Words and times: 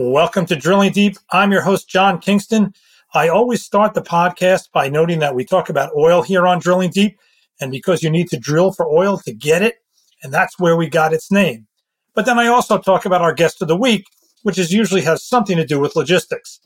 Welcome 0.00 0.46
to 0.46 0.54
Drilling 0.54 0.92
Deep. 0.92 1.16
I'm 1.32 1.50
your 1.50 1.62
host, 1.62 1.88
John 1.88 2.20
Kingston. 2.20 2.72
I 3.14 3.26
always 3.26 3.64
start 3.64 3.94
the 3.94 4.00
podcast 4.00 4.70
by 4.70 4.88
noting 4.88 5.18
that 5.18 5.34
we 5.34 5.44
talk 5.44 5.70
about 5.70 5.90
oil 5.96 6.22
here 6.22 6.46
on 6.46 6.60
Drilling 6.60 6.90
Deep, 6.90 7.18
and 7.60 7.72
because 7.72 8.00
you 8.00 8.08
need 8.08 8.28
to 8.28 8.38
drill 8.38 8.70
for 8.70 8.86
oil 8.86 9.18
to 9.18 9.32
get 9.32 9.60
it, 9.60 9.78
and 10.22 10.32
that's 10.32 10.56
where 10.56 10.76
we 10.76 10.88
got 10.88 11.12
its 11.12 11.32
name. 11.32 11.66
But 12.14 12.26
then 12.26 12.38
I 12.38 12.46
also 12.46 12.78
talk 12.78 13.06
about 13.06 13.22
our 13.22 13.34
guest 13.34 13.60
of 13.60 13.66
the 13.66 13.76
week, 13.76 14.04
which 14.44 14.56
is 14.56 14.72
usually 14.72 15.02
has 15.02 15.24
something 15.24 15.56
to 15.56 15.66
do 15.66 15.80
with 15.80 15.96
logistics. 15.96 16.60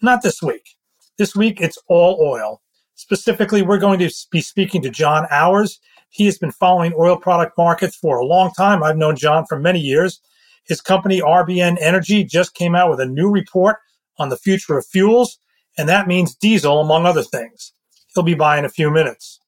Not 0.00 0.22
this 0.22 0.40
week. 0.40 0.76
This 1.18 1.36
week, 1.36 1.60
it's 1.60 1.78
all 1.88 2.18
oil. 2.26 2.62
Specifically, 2.94 3.60
we're 3.60 3.76
going 3.76 3.98
to 3.98 4.10
be 4.30 4.40
speaking 4.40 4.80
to 4.80 4.88
John 4.88 5.26
Auers. 5.30 5.76
He 6.08 6.24
has 6.24 6.38
been 6.38 6.52
following 6.52 6.94
oil 6.98 7.18
product 7.18 7.58
markets 7.58 7.96
for 7.96 8.16
a 8.16 8.24
long 8.24 8.50
time. 8.56 8.82
I've 8.82 8.96
known 8.96 9.14
John 9.14 9.44
for 9.46 9.58
many 9.58 9.78
years. 9.78 10.22
His 10.68 10.80
company, 10.82 11.20
RBN 11.20 11.78
Energy, 11.80 12.24
just 12.24 12.54
came 12.54 12.74
out 12.74 12.90
with 12.90 13.00
a 13.00 13.06
new 13.06 13.30
report 13.30 13.78
on 14.18 14.28
the 14.28 14.36
future 14.36 14.76
of 14.76 14.86
fuels, 14.86 15.38
and 15.78 15.88
that 15.88 16.06
means 16.06 16.34
diesel, 16.34 16.80
among 16.80 17.06
other 17.06 17.22
things. 17.22 17.72
He'll 18.14 18.22
be 18.22 18.34
by 18.34 18.58
in 18.58 18.64
a 18.64 18.70
few 18.70 18.90
minutes. 18.90 19.40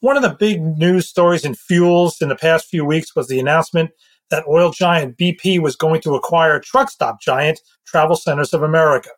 One 0.00 0.16
of 0.16 0.22
the 0.22 0.34
big 0.34 0.60
news 0.60 1.08
stories 1.08 1.44
in 1.44 1.54
fuels 1.54 2.20
in 2.20 2.28
the 2.28 2.36
past 2.36 2.66
few 2.66 2.84
weeks 2.84 3.14
was 3.14 3.28
the 3.28 3.40
announcement 3.40 3.90
that 4.30 4.46
oil 4.48 4.70
giant 4.70 5.16
BP 5.16 5.60
was 5.60 5.76
going 5.76 6.00
to 6.02 6.14
acquire 6.14 6.58
truck 6.58 6.90
stop 6.90 7.20
giant 7.20 7.60
Travel 7.84 8.16
Centers 8.16 8.54
of 8.54 8.62
America. 8.62 9.10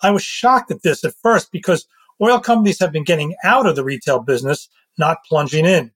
I 0.00 0.10
was 0.10 0.22
shocked 0.22 0.70
at 0.70 0.82
this 0.82 1.04
at 1.04 1.14
first 1.22 1.50
because 1.52 1.86
oil 2.22 2.38
companies 2.38 2.78
have 2.80 2.92
been 2.92 3.04
getting 3.04 3.34
out 3.44 3.66
of 3.66 3.76
the 3.76 3.84
retail 3.84 4.20
business, 4.20 4.68
not 4.98 5.18
plunging 5.28 5.64
in. 5.64 5.90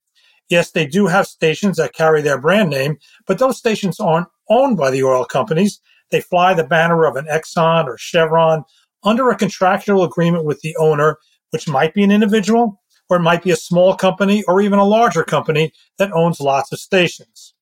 Yes, 0.48 0.70
they 0.70 0.86
do 0.86 1.06
have 1.06 1.26
stations 1.26 1.76
that 1.76 1.92
carry 1.92 2.22
their 2.22 2.40
brand 2.40 2.70
name, 2.70 2.96
but 3.26 3.38
those 3.38 3.58
stations 3.58 4.00
aren't 4.00 4.28
owned 4.48 4.76
by 4.76 4.90
the 4.90 5.02
oil 5.02 5.24
companies. 5.24 5.80
They 6.10 6.20
fly 6.20 6.54
the 6.54 6.64
banner 6.64 7.04
of 7.04 7.16
an 7.16 7.26
Exxon 7.26 7.84
or 7.86 7.98
Chevron 7.98 8.64
under 9.02 9.30
a 9.30 9.36
contractual 9.36 10.04
agreement 10.04 10.44
with 10.44 10.60
the 10.60 10.74
owner, 10.76 11.18
which 11.50 11.68
might 11.68 11.94
be 11.94 12.02
an 12.02 12.10
individual 12.10 12.80
or 13.08 13.16
it 13.16 13.22
might 13.22 13.42
be 13.42 13.50
a 13.50 13.56
small 13.56 13.94
company 13.94 14.42
or 14.44 14.60
even 14.60 14.78
a 14.78 14.84
larger 14.84 15.24
company 15.24 15.72
that 15.98 16.12
owns 16.12 16.40
lots 16.40 16.72
of 16.72 16.78
stations. 16.78 17.54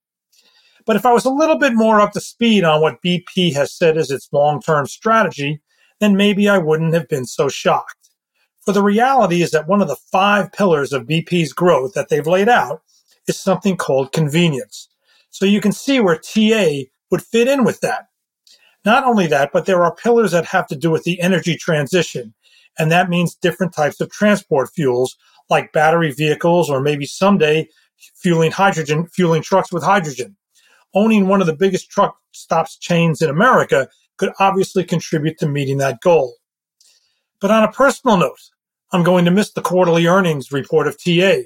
But 0.84 0.96
if 0.96 1.04
I 1.04 1.12
was 1.12 1.24
a 1.24 1.30
little 1.30 1.58
bit 1.58 1.74
more 1.74 2.00
up 2.00 2.12
to 2.12 2.20
speed 2.20 2.64
on 2.64 2.80
what 2.80 3.02
BP 3.02 3.54
has 3.54 3.72
said 3.72 3.96
is 3.96 4.10
its 4.10 4.28
long 4.32 4.60
term 4.60 4.86
strategy, 4.86 5.60
then 6.00 6.16
maybe 6.16 6.48
I 6.48 6.58
wouldn't 6.58 6.94
have 6.94 7.08
been 7.08 7.26
so 7.26 7.48
shocked. 7.48 8.05
For 8.66 8.72
the 8.72 8.82
reality 8.82 9.42
is 9.42 9.52
that 9.52 9.68
one 9.68 9.80
of 9.80 9.86
the 9.86 9.96
five 10.10 10.50
pillars 10.50 10.92
of 10.92 11.06
BP's 11.06 11.52
growth 11.52 11.94
that 11.94 12.08
they've 12.08 12.26
laid 12.26 12.48
out 12.48 12.82
is 13.28 13.40
something 13.40 13.76
called 13.76 14.12
convenience. 14.12 14.88
So 15.30 15.46
you 15.46 15.60
can 15.60 15.70
see 15.70 16.00
where 16.00 16.18
TA 16.18 16.88
would 17.12 17.22
fit 17.22 17.46
in 17.46 17.62
with 17.62 17.80
that. 17.82 18.08
Not 18.84 19.04
only 19.04 19.28
that, 19.28 19.50
but 19.52 19.66
there 19.66 19.84
are 19.84 19.94
pillars 19.94 20.32
that 20.32 20.46
have 20.46 20.66
to 20.66 20.76
do 20.76 20.90
with 20.90 21.04
the 21.04 21.20
energy 21.20 21.56
transition. 21.56 22.34
And 22.76 22.90
that 22.90 23.08
means 23.08 23.36
different 23.36 23.72
types 23.72 24.00
of 24.00 24.10
transport 24.10 24.70
fuels 24.74 25.16
like 25.48 25.72
battery 25.72 26.10
vehicles 26.10 26.68
or 26.68 26.80
maybe 26.80 27.06
someday 27.06 27.68
fueling 28.16 28.50
hydrogen, 28.50 29.06
fueling 29.06 29.42
trucks 29.42 29.72
with 29.72 29.84
hydrogen. 29.84 30.36
Owning 30.92 31.28
one 31.28 31.40
of 31.40 31.46
the 31.46 31.54
biggest 31.56 31.88
truck 31.88 32.16
stops 32.32 32.76
chains 32.76 33.22
in 33.22 33.30
America 33.30 33.88
could 34.16 34.32
obviously 34.40 34.82
contribute 34.82 35.38
to 35.38 35.48
meeting 35.48 35.78
that 35.78 36.00
goal. 36.00 36.34
But 37.40 37.52
on 37.52 37.62
a 37.62 37.70
personal 37.70 38.16
note, 38.16 38.40
I'm 38.92 39.02
going 39.02 39.24
to 39.24 39.32
miss 39.32 39.50
the 39.50 39.62
quarterly 39.62 40.06
earnings 40.06 40.52
report 40.52 40.86
of 40.86 40.96
TA. 41.02 41.38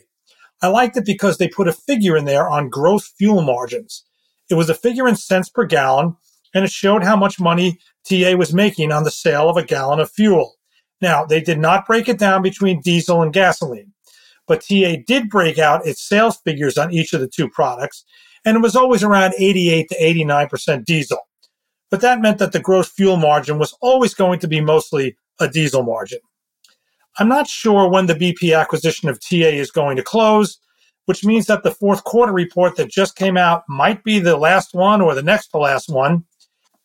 I 0.63 0.69
liked 0.69 0.99
it 0.99 1.07
because 1.07 1.39
they 1.39 1.49
put 1.49 1.69
a 1.69 1.73
figure 1.73 2.17
in 2.17 2.27
there 2.27 2.51
on 2.51 2.69
gross 2.69 3.09
fuel 3.09 3.41
margins. 3.41 4.05
It 4.51 4.55
was 4.55 4.69
a 4.69 4.75
figure 4.75 5.09
in 5.09 5.17
cents 5.17 5.49
per 5.49 5.65
gallon, 5.65 6.17
and 6.55 6.65
it 6.65 6.71
showed 6.71 7.03
how 7.03 7.17
much 7.17 7.41
money 7.41 7.79
TA 8.07 8.37
was 8.37 8.53
making 8.53 8.93
on 8.93 9.05
the 9.05 9.11
sale 9.11 9.49
of 9.49 9.57
a 9.57 9.65
gallon 9.65 10.01
of 10.01 10.11
fuel. 10.11 10.57
Now, 11.01 11.25
they 11.25 11.41
did 11.41 11.59
not 11.59 11.87
break 11.87 12.11
it 12.11 12.19
down 12.19 12.43
between 12.43 12.83
diesel 12.83 13.23
and 13.23 13.33
gasoline, 13.33 13.93
but 14.47 14.61
TA 14.61 14.97
did 15.07 15.31
break 15.31 15.59
out 15.59 15.87
its 15.87 16.07
sales 16.07 16.37
figures 16.45 16.77
on 16.77 16.93
each 16.93 17.15
of 17.15 17.21
the 17.21 17.29
two 17.29 17.49
products, 17.49 18.05
and 18.45 18.57
it 18.57 18.61
was 18.61 18.77
always 18.77 19.03
around 19.03 19.33
88 19.39 19.89
to 19.89 19.99
89% 19.99 20.85
diesel. 20.85 21.21
But 21.91 22.03
that 22.03 22.21
meant 22.21 22.39
that 22.39 22.53
the 22.53 22.61
gross 22.61 22.89
fuel 22.91 23.17
margin 23.17 23.59
was 23.59 23.75
always 23.81 24.13
going 24.13 24.41
to 24.41 24.49
be 24.49 24.61
mostly 24.61 25.17
a 25.39 25.49
diesel 25.49 25.83
margin. 25.83 26.21
I'm 27.19 27.29
not 27.29 27.49
sure 27.49 27.89
when 27.89 28.07
the 28.07 28.15
BP 28.15 28.59
acquisition 28.59 29.09
of 29.09 29.21
TA 29.21 29.37
is 29.37 29.71
going 29.71 29.97
to 29.97 30.03
close, 30.03 30.59
which 31.07 31.25
means 31.25 31.47
that 31.47 31.63
the 31.63 31.73
fourth 31.73 32.05
quarter 32.05 32.33
report 32.33 32.77
that 32.77 32.91
just 32.91 33.17
came 33.17 33.37
out 33.37 33.65
might 33.69 34.05
be 34.05 34.21
the 34.21 34.37
last 34.37 34.75
one 34.75 35.01
or 35.01 35.15
the 35.15 35.23
next 35.23 35.49
to 35.49 35.59
last 35.59 35.89
one 35.89 36.25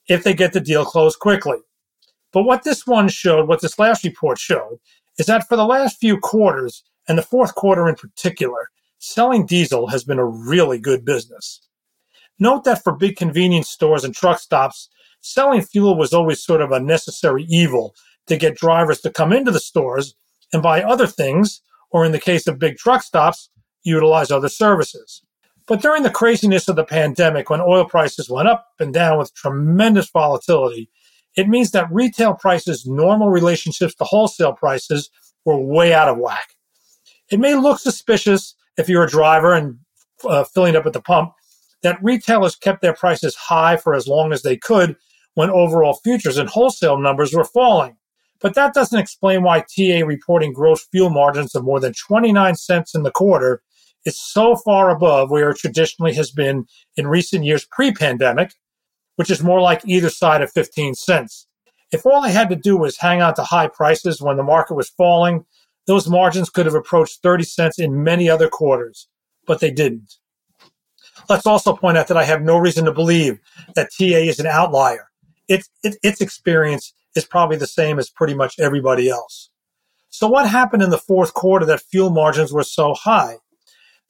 if 0.07 0.23
they 0.23 0.33
get 0.33 0.53
the 0.53 0.59
deal 0.59 0.85
closed 0.85 1.19
quickly. 1.19 1.57
But 2.31 2.43
what 2.43 2.63
this 2.63 2.85
one 2.85 3.07
showed, 3.07 3.47
what 3.47 3.61
this 3.61 3.79
last 3.79 4.03
report 4.03 4.39
showed, 4.39 4.79
is 5.17 5.27
that 5.27 5.47
for 5.47 5.55
the 5.55 5.65
last 5.65 5.99
few 5.99 6.17
quarters, 6.17 6.83
and 7.07 7.17
the 7.17 7.23
fourth 7.23 7.55
quarter 7.55 7.87
in 7.87 7.95
particular, 7.95 8.69
selling 8.97 9.45
diesel 9.45 9.87
has 9.87 10.03
been 10.03 10.19
a 10.19 10.25
really 10.25 10.79
good 10.79 11.05
business. 11.05 11.61
Note 12.39 12.63
that 12.65 12.83
for 12.83 12.93
big 12.93 13.15
convenience 13.15 13.69
stores 13.69 14.03
and 14.03 14.13
truck 14.13 14.39
stops, 14.39 14.89
selling 15.21 15.61
fuel 15.61 15.97
was 15.97 16.13
always 16.13 16.43
sort 16.43 16.61
of 16.61 16.71
a 16.71 16.79
necessary 16.79 17.45
evil 17.47 17.95
to 18.27 18.37
get 18.37 18.57
drivers 18.57 19.01
to 19.01 19.09
come 19.09 19.31
into 19.31 19.51
the 19.51 19.59
stores 19.59 20.15
and 20.53 20.63
buy 20.63 20.81
other 20.81 21.07
things, 21.07 21.61
or 21.91 22.05
in 22.05 22.11
the 22.11 22.19
case 22.19 22.47
of 22.47 22.59
big 22.59 22.77
truck 22.77 23.03
stops, 23.03 23.49
utilize 23.83 24.31
other 24.31 24.49
services. 24.49 25.21
But 25.67 25.81
during 25.81 26.03
the 26.03 26.11
craziness 26.11 26.67
of 26.67 26.75
the 26.75 26.83
pandemic, 26.83 27.49
when 27.49 27.61
oil 27.61 27.85
prices 27.85 28.29
went 28.29 28.47
up 28.47 28.67
and 28.79 28.93
down 28.93 29.17
with 29.17 29.33
tremendous 29.33 30.09
volatility, 30.09 30.89
it 31.35 31.49
means 31.49 31.71
that 31.71 31.91
retail 31.91 32.33
prices' 32.33 32.85
normal 32.85 33.29
relationships 33.29 33.95
to 33.95 34.03
wholesale 34.03 34.53
prices 34.53 35.09
were 35.43 35.59
way 35.59 35.93
out 35.93 36.07
of 36.07 36.17
whack. 36.17 36.55
It 37.31 37.39
may 37.39 37.55
look 37.55 37.79
suspicious 37.79 38.55
if 38.77 38.87
you're 38.87 39.03
a 39.03 39.09
driver 39.09 39.53
and 39.53 39.79
uh, 40.23 40.43
filling 40.43 40.75
up 40.75 40.85
at 40.85 40.93
the 40.93 41.01
pump 41.01 41.33
that 41.81 42.03
retailers 42.03 42.55
kept 42.55 42.81
their 42.81 42.93
prices 42.93 43.35
high 43.35 43.77
for 43.77 43.93
as 43.93 44.07
long 44.07 44.33
as 44.33 44.41
they 44.41 44.57
could 44.57 44.95
when 45.33 45.49
overall 45.49 45.93
futures 46.03 46.37
and 46.37 46.49
wholesale 46.49 46.97
numbers 46.97 47.33
were 47.33 47.43
falling. 47.43 47.97
But 48.41 48.55
that 48.55 48.73
doesn't 48.73 48.99
explain 48.99 49.43
why 49.43 49.61
TA 49.61 50.05
reporting 50.05 50.53
gross 50.53 50.85
fuel 50.91 51.09
margins 51.09 51.55
of 51.55 51.63
more 51.63 51.79
than 51.79 51.93
29 51.93 52.55
cents 52.55 52.93
in 52.93 53.03
the 53.03 53.11
quarter 53.11 53.61
is 54.05 54.19
so 54.21 54.55
far 54.55 54.89
above 54.89 55.31
where 55.31 55.49
it 55.49 55.57
traditionally 55.57 56.13
has 56.13 56.31
been 56.31 56.65
in 56.95 57.07
recent 57.07 57.43
years 57.43 57.65
pre 57.71 57.91
pandemic, 57.91 58.53
which 59.15 59.31
is 59.31 59.41
more 59.41 59.61
like 59.61 59.81
either 59.85 60.09
side 60.09 60.41
of 60.41 60.51
15 60.51 60.93
cents. 60.93 61.47
If 61.91 62.05
all 62.05 62.21
they 62.21 62.31
had 62.31 62.49
to 62.49 62.55
do 62.55 62.77
was 62.77 62.97
hang 62.97 63.21
on 63.21 63.35
to 63.35 63.43
high 63.43 63.67
prices 63.67 64.21
when 64.21 64.37
the 64.37 64.43
market 64.43 64.75
was 64.75 64.89
falling, 64.89 65.45
those 65.87 66.09
margins 66.09 66.49
could 66.49 66.65
have 66.65 66.75
approached 66.75 67.19
30 67.21 67.43
cents 67.43 67.79
in 67.79 68.03
many 68.03 68.29
other 68.29 68.49
quarters, 68.49 69.07
but 69.45 69.59
they 69.59 69.71
didn't. 69.71 70.15
Let's 71.29 71.45
also 71.45 71.75
point 71.75 71.97
out 71.97 72.07
that 72.07 72.17
I 72.17 72.23
have 72.23 72.41
no 72.41 72.57
reason 72.57 72.85
to 72.85 72.91
believe 72.91 73.39
that 73.75 73.89
TA 73.97 74.03
is 74.03 74.39
an 74.39 74.47
outlier. 74.47 75.09
It, 75.47 75.67
it, 75.83 75.97
its 76.03 76.21
experience 76.21 76.93
is 77.15 77.25
probably 77.25 77.57
the 77.57 77.67
same 77.67 77.99
as 77.99 78.09
pretty 78.09 78.33
much 78.33 78.59
everybody 78.59 79.09
else. 79.09 79.49
So 80.09 80.27
what 80.27 80.47
happened 80.47 80.83
in 80.83 80.91
the 80.91 80.97
fourth 80.97 81.33
quarter 81.33 81.65
that 81.65 81.81
fuel 81.81 82.09
margins 82.09 82.53
were 82.53 82.63
so 82.63 82.93
high? 82.93 83.37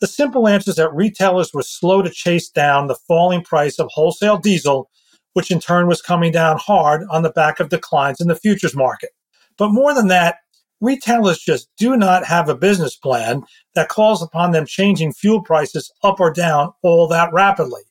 The 0.02 0.08
simple 0.08 0.48
answer 0.48 0.72
is 0.72 0.76
that 0.76 0.94
retailers 0.94 1.54
were 1.54 1.64
slow 1.64 2.02
to 2.02 2.10
chase 2.10 2.50
down 2.50 2.88
the 2.88 3.00
falling 3.08 3.44
price 3.44 3.80
of 3.80 3.90
wholesale 3.94 4.38
diesel, 4.38 4.90
which 5.34 5.52
in 5.52 5.60
turn 5.60 5.88
was 5.88 6.02
coming 6.02 6.32
down 6.32 6.58
hard 6.58 7.06
on 7.10 7.24
the 7.24 7.32
back 7.32 7.60
of 7.60 7.70
declines 7.70 8.20
in 8.20 8.28
the 8.28 8.36
futures 8.36 8.76
market. 8.76 9.12
But 9.58 9.70
more 9.70 9.94
than 9.94 10.08
that, 10.10 10.38
retailers 10.82 11.40
just 11.40 11.70
do 11.78 11.96
not 11.96 12.26
have 12.26 12.50
a 12.50 12.56
business 12.56 12.96
plan 12.96 13.44
that 13.74 13.90
calls 13.90 14.22
upon 14.22 14.52
them 14.52 14.66
changing 14.66 15.14
fuel 15.14 15.42
prices 15.42 15.92
up 16.04 16.20
or 16.20 16.32
down 16.32 16.74
all 16.84 17.08
that 17.08 17.32
rapidly. 17.32 17.82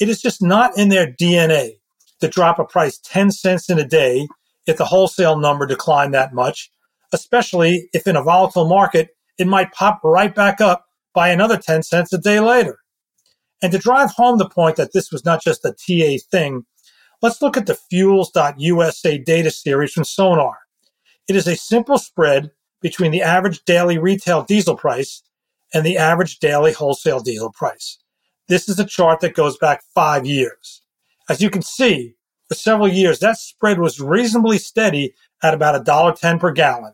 It 0.00 0.08
is 0.08 0.22
just 0.22 0.42
not 0.42 0.76
in 0.76 0.88
their 0.88 1.06
DNA 1.06 1.74
to 2.20 2.28
drop 2.28 2.58
a 2.58 2.64
price 2.64 2.98
10 3.04 3.30
cents 3.30 3.68
in 3.68 3.78
a 3.78 3.86
day 3.86 4.26
if 4.66 4.76
the 4.76 4.84
wholesale 4.84 5.38
number 5.38 5.66
declined 5.66 6.14
that 6.14 6.32
much, 6.32 6.70
especially 7.12 7.88
if 7.92 8.06
in 8.06 8.16
a 8.16 8.22
volatile 8.22 8.68
market, 8.68 9.10
it 9.38 9.46
might 9.46 9.72
pop 9.72 10.00
right 10.04 10.34
back 10.34 10.60
up 10.60 10.86
by 11.14 11.28
another 11.28 11.56
10 11.56 11.82
cents 11.82 12.12
a 12.12 12.18
day 12.18 12.40
later. 12.40 12.78
And 13.62 13.72
to 13.72 13.78
drive 13.78 14.10
home 14.12 14.38
the 14.38 14.48
point 14.48 14.76
that 14.76 14.92
this 14.92 15.12
was 15.12 15.24
not 15.24 15.42
just 15.42 15.64
a 15.64 15.72
TA 15.72 16.22
thing, 16.30 16.64
let's 17.20 17.40
look 17.40 17.56
at 17.56 17.66
the 17.66 17.74
fuels.usa 17.74 19.18
data 19.18 19.50
series 19.50 19.92
from 19.92 20.04
Sonar. 20.04 20.58
It 21.28 21.36
is 21.36 21.46
a 21.46 21.56
simple 21.56 21.98
spread 21.98 22.50
between 22.80 23.12
the 23.12 23.22
average 23.22 23.64
daily 23.64 23.98
retail 23.98 24.42
diesel 24.42 24.76
price 24.76 25.22
and 25.72 25.86
the 25.86 25.96
average 25.96 26.40
daily 26.40 26.72
wholesale 26.72 27.20
diesel 27.20 27.52
price. 27.52 27.98
This 28.48 28.68
is 28.68 28.78
a 28.78 28.84
chart 28.84 29.20
that 29.20 29.34
goes 29.34 29.56
back 29.56 29.82
five 29.94 30.26
years. 30.26 30.82
As 31.28 31.40
you 31.40 31.48
can 31.48 31.62
see, 31.62 32.16
for 32.52 32.58
several 32.58 32.88
years, 32.88 33.18
that 33.20 33.38
spread 33.38 33.78
was 33.78 33.98
reasonably 33.98 34.58
steady 34.58 35.14
at 35.42 35.54
about 35.54 35.86
$1.10 35.86 36.38
per 36.38 36.52
gallon. 36.52 36.92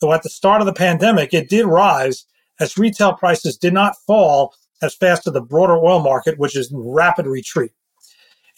Though 0.00 0.12
at 0.12 0.22
the 0.22 0.28
start 0.28 0.60
of 0.60 0.66
the 0.66 0.72
pandemic, 0.74 1.32
it 1.32 1.48
did 1.48 1.64
rise 1.64 2.26
as 2.60 2.76
retail 2.76 3.14
prices 3.14 3.56
did 3.56 3.72
not 3.72 3.96
fall 4.06 4.54
as 4.82 4.94
fast 4.94 5.26
as 5.26 5.32
the 5.32 5.40
broader 5.40 5.78
oil 5.78 6.00
market, 6.00 6.38
which 6.38 6.54
is 6.54 6.70
in 6.70 6.78
rapid 6.78 7.26
retreat. 7.26 7.70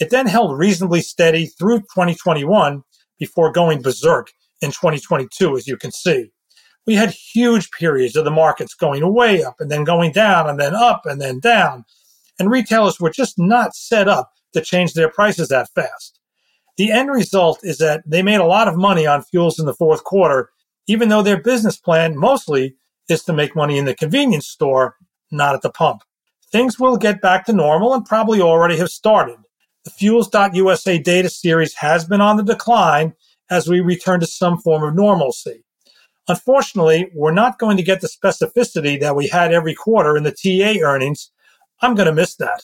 It 0.01 0.11
then 0.11 0.27
held 0.27 0.59
reasonably 0.59 1.03
steady 1.03 1.47
through 1.47 1.81
2021 1.81 2.83
before 3.21 3.53
going 3.53 3.81
berserk 3.81 4.33
in 4.61 4.71
2022, 4.71 5.57
as 5.57 5.69
you 5.69 5.77
can 5.77 5.93
see. 5.93 6.33
We 6.85 6.95
had 6.95 7.11
huge 7.11 7.71
periods 7.71 8.17
of 8.17 8.25
the 8.25 8.31
markets 8.33 8.75
going 8.75 9.15
way 9.15 9.45
up 9.45 9.57
and 9.61 9.71
then 9.71 9.85
going 9.85 10.11
down 10.11 10.51
and 10.51 10.59
then 10.59 10.75
up 10.75 11.03
and 11.05 11.21
then 11.21 11.39
down. 11.39 11.85
And 12.41 12.51
retailers 12.51 12.99
were 12.99 13.11
just 13.11 13.39
not 13.39 13.77
set 13.77 14.09
up 14.09 14.33
to 14.53 14.61
change 14.61 14.95
their 14.95 15.11
prices 15.11 15.49
that 15.49 15.69
fast. 15.77 16.20
The 16.77 16.91
end 16.91 17.11
result 17.11 17.61
is 17.63 17.79
that 17.79 18.03
they 18.07 18.23
made 18.23 18.41
a 18.41 18.47
lot 18.47 18.69
of 18.69 18.77
money 18.77 19.07
on 19.07 19.23
fuels 19.23 19.59
in 19.59 19.67
the 19.67 19.75
fourth 19.75 20.05
quarter, 20.05 20.51
even 20.87 21.09
though 21.09 21.23
their 21.23 21.41
business 21.41 21.77
plan 21.77 22.17
mostly 22.17 22.77
is 23.09 23.23
to 23.25 23.33
make 23.33 23.57
money 23.57 23.79
in 23.79 23.85
the 23.85 23.95
convenience 23.95 24.47
store, 24.47 24.97
not 25.31 25.55
at 25.55 25.63
the 25.63 25.71
pump. 25.71 26.03
Things 26.51 26.79
will 26.79 26.97
get 26.97 27.21
back 27.21 27.45
to 27.47 27.53
normal 27.53 27.95
and 27.95 28.05
probably 28.05 28.41
already 28.41 28.77
have 28.79 28.91
started. 28.91 29.37
The 29.85 29.91
Fuels.USA 29.91 30.99
data 30.99 31.29
series 31.29 31.75
has 31.75 32.05
been 32.05 32.21
on 32.21 32.37
the 32.37 32.43
decline 32.43 33.15
as 33.49 33.69
we 33.69 33.81
return 33.81 34.21
to 34.21 34.27
some 34.27 34.59
form 34.59 34.83
of 34.83 34.95
normalcy. 34.95 35.65
Unfortunately, 36.29 37.11
we're 37.15 37.33
not 37.33 37.59
going 37.59 37.77
to 37.77 37.83
get 37.83 38.01
the 38.01 38.09
specificity 38.09 39.01
that 39.01 39.17
we 39.17 39.29
had 39.29 39.53
every 39.53 39.75
quarter 39.75 40.17
in 40.17 40.23
the 40.23 40.31
TA 40.31 40.85
earnings. 40.85 41.31
I'm 41.81 41.95
going 41.95 42.07
to 42.07 42.13
miss 42.13 42.37
that. 42.37 42.63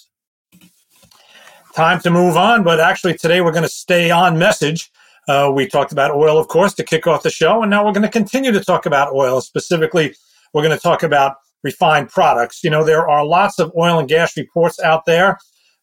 Time 1.77 2.01
to 2.01 2.11
move 2.11 2.39
on, 2.39 2.63
but 2.63 2.81
actually 2.81 3.19
today 3.19 3.43
we're 3.43 3.53
going 3.53 3.63
to 3.63 3.69
stay 3.69 4.11
on 4.11 4.39
message. 4.39 4.91
Uh, 5.29 5.53
we 5.55 5.67
talked 5.67 5.93
about 5.93 6.11
oil, 6.11 6.39
of 6.39 6.49
course, 6.49 6.73
to 6.73 6.83
kick 6.83 7.07
off 7.07 7.23
the 7.23 7.29
show, 7.29 7.61
and 7.61 7.69
now 7.69 7.85
we're 7.85 7.93
going 7.93 8.01
to 8.01 8.09
continue 8.09 8.51
to 8.51 8.65
talk 8.65 8.87
about 8.87 9.13
oil. 9.13 9.43
Specifically, 9.43 10.15
we're 10.55 10.63
going 10.63 10.75
to 10.75 10.83
talk 10.83 11.03
about 11.03 11.37
refined 11.63 12.09
products. 12.09 12.65
You 12.65 12.71
know, 12.71 12.83
there 12.83 13.07
are 13.07 13.27
lots 13.27 13.59
of 13.59 13.71
oil 13.77 13.99
and 13.99 14.09
gas 14.09 14.39
reports 14.39 14.81
out 14.81 15.05
there, 15.05 15.37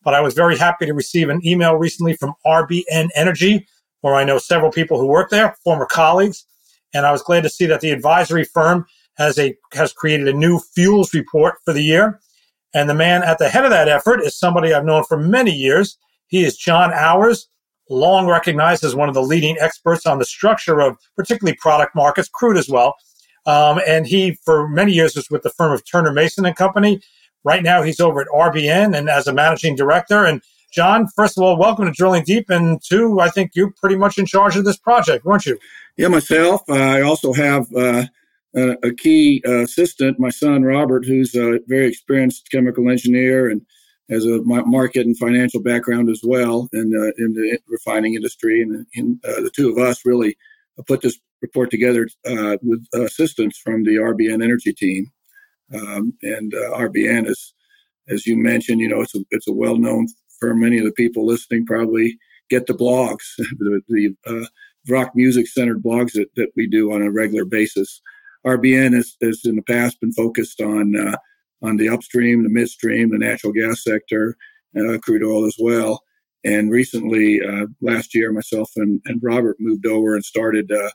but 0.03 0.15
I 0.15 0.21
was 0.21 0.33
very 0.33 0.57
happy 0.57 0.87
to 0.87 0.95
receive 0.95 1.29
an 1.29 1.45
email 1.45 1.75
recently 1.75 2.15
from 2.15 2.33
RBN 2.43 3.09
Energy, 3.15 3.67
where 4.01 4.15
I 4.15 4.23
know 4.23 4.39
several 4.39 4.71
people 4.71 4.99
who 4.99 5.05
work 5.05 5.29
there, 5.29 5.55
former 5.63 5.85
colleagues, 5.85 6.43
and 6.95 7.05
I 7.05 7.11
was 7.11 7.21
glad 7.21 7.43
to 7.43 7.51
see 7.51 7.67
that 7.67 7.81
the 7.81 7.91
advisory 7.91 8.45
firm 8.45 8.87
has 9.17 9.37
a 9.37 9.55
has 9.73 9.93
created 9.93 10.27
a 10.27 10.33
new 10.33 10.57
fuels 10.73 11.13
report 11.13 11.57
for 11.63 11.71
the 11.71 11.83
year. 11.83 12.19
And 12.73 12.89
the 12.89 12.93
man 12.95 13.23
at 13.23 13.37
the 13.37 13.49
head 13.49 13.65
of 13.65 13.71
that 13.71 13.87
effort 13.87 14.21
is 14.21 14.37
somebody 14.37 14.73
I've 14.73 14.85
known 14.85 15.03
for 15.03 15.17
many 15.17 15.51
years. 15.51 15.97
He 16.27 16.43
is 16.43 16.57
John 16.57 16.91
Auers, 16.91 17.45
long 17.89 18.27
recognized 18.27 18.83
as 18.83 18.95
one 18.95 19.09
of 19.09 19.15
the 19.15 19.21
leading 19.21 19.57
experts 19.59 20.05
on 20.05 20.17
the 20.17 20.25
structure 20.25 20.81
of 20.81 20.97
particularly 21.15 21.57
product 21.61 21.95
markets, 21.95 22.29
crude 22.29 22.57
as 22.57 22.69
well. 22.69 22.95
Um, 23.45 23.79
and 23.85 24.07
he, 24.07 24.37
for 24.45 24.67
many 24.67 24.93
years, 24.93 25.15
was 25.15 25.29
with 25.29 25.43
the 25.43 25.49
firm 25.49 25.73
of 25.73 25.83
Turner 25.85 26.11
Mason 26.11 26.45
and 26.45 26.55
Company. 26.55 27.01
Right 27.43 27.61
now, 27.61 27.83
he's 27.83 27.99
over 27.99 28.21
at 28.21 28.27
RBN 28.27 28.97
and 28.97 29.09
as 29.09 29.27
a 29.27 29.33
managing 29.33 29.75
director. 29.75 30.23
And 30.23 30.41
John, 30.71 31.07
first 31.07 31.37
of 31.37 31.43
all, 31.43 31.57
welcome 31.57 31.85
to 31.85 31.91
Drilling 31.91 32.23
Deep. 32.23 32.49
And 32.49 32.81
two, 32.81 33.19
I 33.19 33.29
think 33.29 33.51
you're 33.53 33.71
pretty 33.71 33.97
much 33.97 34.17
in 34.17 34.25
charge 34.25 34.55
of 34.55 34.65
this 34.65 34.77
project, 34.77 35.25
weren't 35.25 35.45
you? 35.45 35.59
Yeah, 35.97 36.07
myself. 36.07 36.61
Uh, 36.69 36.73
I 36.73 37.01
also 37.01 37.33
have 37.33 37.71
uh, 37.75 38.05
a, 38.55 38.77
a, 38.83 38.93
key 38.93 39.41
uh, 39.47 39.59
assistant, 39.59 40.19
my 40.19 40.29
son 40.29 40.63
Robert, 40.63 41.05
who's 41.05 41.35
a 41.35 41.59
very 41.67 41.87
experienced 41.87 42.49
chemical 42.51 42.89
engineer 42.89 43.49
and 43.49 43.61
has 44.09 44.25
a 44.25 44.41
market 44.43 45.05
and 45.05 45.17
financial 45.17 45.61
background 45.61 46.09
as 46.09 46.21
well 46.23 46.69
in, 46.73 46.93
uh, 46.95 47.23
in 47.23 47.33
the 47.33 47.57
refining 47.67 48.15
industry. 48.15 48.61
And, 48.61 49.19
uh, 49.25 49.41
the 49.41 49.51
two 49.55 49.71
of 49.71 49.77
us 49.77 50.05
really 50.05 50.37
put 50.87 51.01
this 51.01 51.17
report 51.41 51.71
together 51.71 52.07
uh, 52.25 52.57
with 52.61 52.85
assistance 52.93 53.57
from 53.57 53.83
the 53.83 53.95
RBN 53.95 54.43
Energy 54.43 54.73
team. 54.73 55.07
Um, 55.73 56.13
and 56.21 56.51
RBN 56.51 57.27
is, 57.27 57.53
as 58.09 58.27
you 58.27 58.37
mentioned, 58.37 58.81
you 58.81 58.89
know, 58.89 59.01
it's 59.01 59.15
a, 59.15 59.19
it's 59.31 59.47
a 59.47 59.53
well-known 59.53 60.07
firm. 60.39 60.59
Many 60.59 60.77
of 60.77 60.85
the 60.85 60.91
people 60.91 61.25
listening 61.25 61.65
probably 61.65 62.17
get 62.49 62.67
the 62.67 62.73
blogs, 62.73 63.23
the, 63.37 63.81
the 63.87 64.47
rock 64.89 65.11
music 65.15 65.47
centered 65.47 65.81
blogs 65.81 66.13
that, 66.13 66.27
that 66.35 66.49
we 66.55 66.67
do 66.67 66.91
on 66.91 67.01
a 67.01 67.11
regular 67.11 67.45
basis. 67.45 68.01
RBN 68.45 68.93
has, 68.93 69.15
has 69.21 69.41
in 69.45 69.55
the 69.55 69.61
past 69.61 69.99
been 69.99 70.13
focused 70.13 70.61
on 70.61 70.95
uh, 70.95 71.17
on 71.61 71.77
the 71.77 71.89
upstream, 71.89 72.43
the 72.43 72.49
midstream, 72.49 73.09
the 73.09 73.17
natural 73.17 73.53
gas 73.53 73.83
sector, 73.83 74.35
uh, 74.77 74.97
crude 74.99 75.23
oil 75.23 75.45
as 75.45 75.55
well. 75.59 76.03
And 76.43 76.69
recently, 76.69 77.41
uh, 77.41 77.67
last 77.81 78.13
year, 78.13 78.33
myself 78.33 78.69
and, 78.75 79.01
and 79.05 79.21
Robert 79.23 79.55
moved 79.59 79.85
over 79.85 80.13
and 80.13 80.25
started 80.25 80.69
uh, 80.71 80.89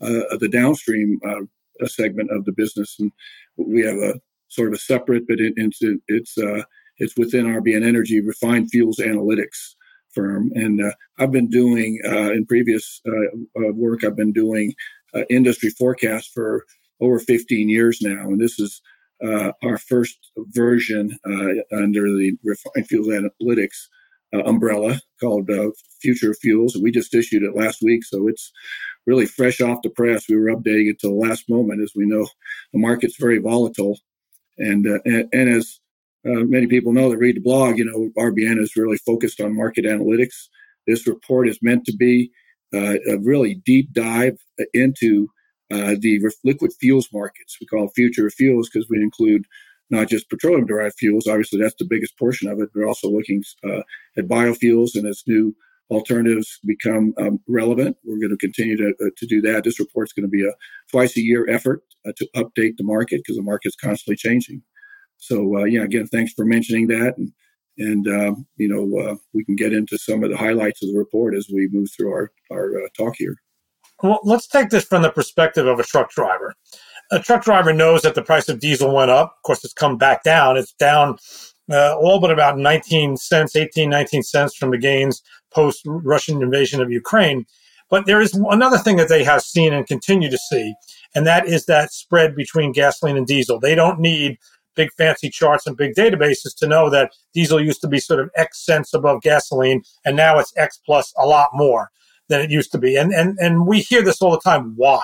uh, 0.00 0.38
the 0.38 0.48
downstream 0.50 1.20
uh, 1.26 1.86
segment 1.86 2.30
of 2.30 2.46
the 2.46 2.52
business. 2.52 2.96
And 2.98 3.12
we 3.56 3.82
have 3.82 3.96
a 3.96 4.14
sort 4.48 4.68
of 4.68 4.74
a 4.74 4.78
separate, 4.78 5.28
but 5.28 5.40
it, 5.40 5.52
it's 5.56 5.80
it's 6.08 6.36
it's 6.98 7.16
within 7.16 7.46
RBN 7.46 7.84
Energy 7.84 8.20
Refined 8.20 8.70
Fuels 8.70 8.98
Analytics 8.98 9.74
firm. 10.14 10.50
And 10.54 10.80
uh, 10.80 10.92
I've 11.18 11.32
been 11.32 11.50
doing, 11.50 11.98
uh, 12.06 12.32
in 12.32 12.46
previous 12.46 13.00
uh, 13.06 13.72
work, 13.72 14.04
I've 14.04 14.16
been 14.16 14.32
doing 14.32 14.74
industry 15.30 15.70
forecasts 15.70 16.28
for 16.32 16.64
over 17.00 17.18
15 17.18 17.68
years 17.68 17.98
now. 18.00 18.28
And 18.28 18.40
this 18.40 18.58
is 18.58 18.80
our 19.22 19.78
first 19.78 20.18
version 20.36 21.18
under 21.24 22.16
the 22.16 22.32
Refined 22.44 22.88
Fuels 22.88 23.08
Analytics 23.08 23.88
umbrella 24.32 25.00
called 25.20 25.50
Future 26.00 26.34
Fuels. 26.34 26.76
We 26.76 26.90
just 26.90 27.14
issued 27.14 27.42
it 27.42 27.56
last 27.56 27.80
week, 27.82 28.04
so 28.04 28.28
it's 28.28 28.52
really 29.06 29.26
fresh 29.26 29.60
off 29.60 29.82
the 29.82 29.90
press. 29.90 30.28
We 30.28 30.36
were 30.36 30.54
updating 30.54 30.90
it 30.90 30.98
to 31.00 31.08
the 31.08 31.14
last 31.14 31.48
moment, 31.48 31.82
as 31.82 31.92
we 31.94 32.06
know 32.06 32.26
the 32.72 32.78
market's 32.78 33.16
very 33.18 33.38
volatile. 33.38 33.98
And, 34.58 34.86
uh, 34.86 35.00
and, 35.04 35.28
and 35.32 35.48
as 35.48 35.80
uh, 36.26 36.44
many 36.44 36.66
people 36.66 36.92
know 36.92 37.10
that 37.10 37.18
read 37.18 37.36
the 37.36 37.40
blog, 37.40 37.78
you 37.78 37.84
know, 37.84 38.10
RBN 38.22 38.60
is 38.60 38.76
really 38.76 38.98
focused 38.98 39.40
on 39.40 39.56
market 39.56 39.84
analytics. 39.84 40.48
This 40.86 41.06
report 41.06 41.48
is 41.48 41.58
meant 41.62 41.84
to 41.86 41.96
be 41.96 42.30
uh, 42.72 42.96
a 43.08 43.18
really 43.18 43.54
deep 43.54 43.92
dive 43.92 44.38
into 44.72 45.28
uh, 45.72 45.94
the 45.98 46.20
liquid 46.44 46.72
fuels 46.80 47.08
markets. 47.12 47.56
We 47.60 47.66
call 47.66 47.86
it 47.86 47.92
future 47.94 48.28
fuels 48.30 48.68
because 48.68 48.88
we 48.88 49.02
include 49.02 49.44
not 49.90 50.08
just 50.08 50.28
petroleum 50.28 50.66
derived 50.66 50.96
fuels. 50.98 51.26
Obviously, 51.26 51.60
that's 51.60 51.74
the 51.78 51.86
biggest 51.88 52.18
portion 52.18 52.48
of 52.48 52.60
it. 52.60 52.70
We're 52.74 52.86
also 52.86 53.08
looking 53.08 53.42
uh, 53.64 53.82
at 54.16 54.28
biofuels 54.28 54.94
and 54.94 55.06
as 55.06 55.22
new 55.26 55.54
alternatives 55.90 56.58
become 56.64 57.14
um, 57.18 57.40
relevant. 57.46 57.96
We're 58.04 58.18
going 58.18 58.30
to 58.30 58.36
continue 58.36 58.76
to, 58.76 58.94
uh, 59.00 59.10
to 59.16 59.26
do 59.26 59.40
that. 59.42 59.64
This 59.64 59.78
report 59.78 60.08
is 60.08 60.12
going 60.12 60.24
to 60.24 60.30
be 60.30 60.46
a 60.46 60.52
twice 60.90 61.16
a 61.16 61.22
year 61.22 61.48
effort 61.48 61.82
uh, 62.06 62.12
to 62.16 62.28
update 62.36 62.76
the 62.76 62.84
market 62.84 63.18
because 63.18 63.36
the 63.36 63.42
market 63.42 63.68
is 63.68 63.76
constantly 63.76 64.16
changing. 64.16 64.62
So 65.18 65.58
uh, 65.58 65.64
yeah, 65.64 65.82
again, 65.82 66.06
thanks 66.06 66.32
for 66.32 66.44
mentioning 66.44 66.88
that, 66.88 67.16
and 67.16 67.32
and 67.78 68.06
um, 68.08 68.46
you 68.56 68.68
know 68.68 69.18
we 69.32 69.44
can 69.44 69.56
get 69.56 69.72
into 69.72 69.96
some 69.96 70.22
of 70.22 70.30
the 70.30 70.36
highlights 70.36 70.82
of 70.82 70.90
the 70.90 70.98
report 70.98 71.34
as 71.34 71.48
we 71.52 71.68
move 71.72 71.88
through 71.94 72.10
our 72.10 72.32
our 72.52 72.88
talk 72.96 73.14
here. 73.16 73.36
Well, 74.02 74.20
let's 74.24 74.46
take 74.46 74.70
this 74.70 74.84
from 74.84 75.02
the 75.02 75.10
perspective 75.10 75.66
of 75.66 75.78
a 75.78 75.84
truck 75.84 76.10
driver. 76.10 76.54
A 77.10 77.20
truck 77.20 77.44
driver 77.44 77.72
knows 77.72 78.02
that 78.02 78.14
the 78.14 78.22
price 78.22 78.48
of 78.48 78.58
diesel 78.58 78.94
went 78.94 79.10
up. 79.10 79.36
Of 79.36 79.42
course, 79.42 79.64
it's 79.64 79.74
come 79.74 79.96
back 79.96 80.24
down. 80.24 80.56
It's 80.56 80.72
down 80.72 81.16
uh, 81.70 81.96
all 81.96 82.20
but 82.20 82.30
about 82.30 82.58
19 82.58 83.16
cents, 83.16 83.56
18, 83.56 83.88
19 83.88 84.22
cents 84.22 84.56
from 84.56 84.70
the 84.70 84.78
gains 84.78 85.22
post 85.52 85.82
Russian 85.86 86.42
invasion 86.42 86.82
of 86.82 86.90
Ukraine. 86.90 87.46
But 87.90 88.06
there 88.06 88.20
is 88.20 88.34
another 88.34 88.78
thing 88.78 88.96
that 88.96 89.08
they 89.08 89.22
have 89.24 89.42
seen 89.42 89.72
and 89.72 89.86
continue 89.86 90.30
to 90.30 90.38
see, 90.38 90.74
and 91.14 91.26
that 91.26 91.46
is 91.46 91.66
that 91.66 91.92
spread 91.92 92.34
between 92.34 92.72
gasoline 92.72 93.16
and 93.16 93.26
diesel. 93.26 93.60
They 93.60 93.74
don't 93.74 94.00
need 94.00 94.38
big 94.74 94.90
fancy 94.98 95.30
charts 95.30 95.66
and 95.66 95.76
big 95.76 95.94
databases 95.94 96.56
to 96.56 96.66
know 96.66 96.90
that 96.90 97.12
diesel 97.32 97.60
used 97.62 97.80
to 97.82 97.88
be 97.88 98.00
sort 98.00 98.20
of 98.20 98.30
X 98.36 98.64
cents 98.64 98.92
above 98.94 99.22
gasoline, 99.22 99.82
and 100.04 100.16
now 100.16 100.38
it's 100.38 100.52
X 100.56 100.80
plus 100.84 101.12
a 101.16 101.26
lot 101.26 101.50
more 101.52 101.90
than 102.28 102.40
it 102.40 102.50
used 102.50 102.72
to 102.72 102.78
be. 102.78 102.96
And 102.96 103.12
and 103.12 103.38
and 103.38 103.66
we 103.66 103.80
hear 103.80 104.02
this 104.02 104.20
all 104.20 104.30
the 104.30 104.40
time. 104.40 104.74
Why? 104.76 105.02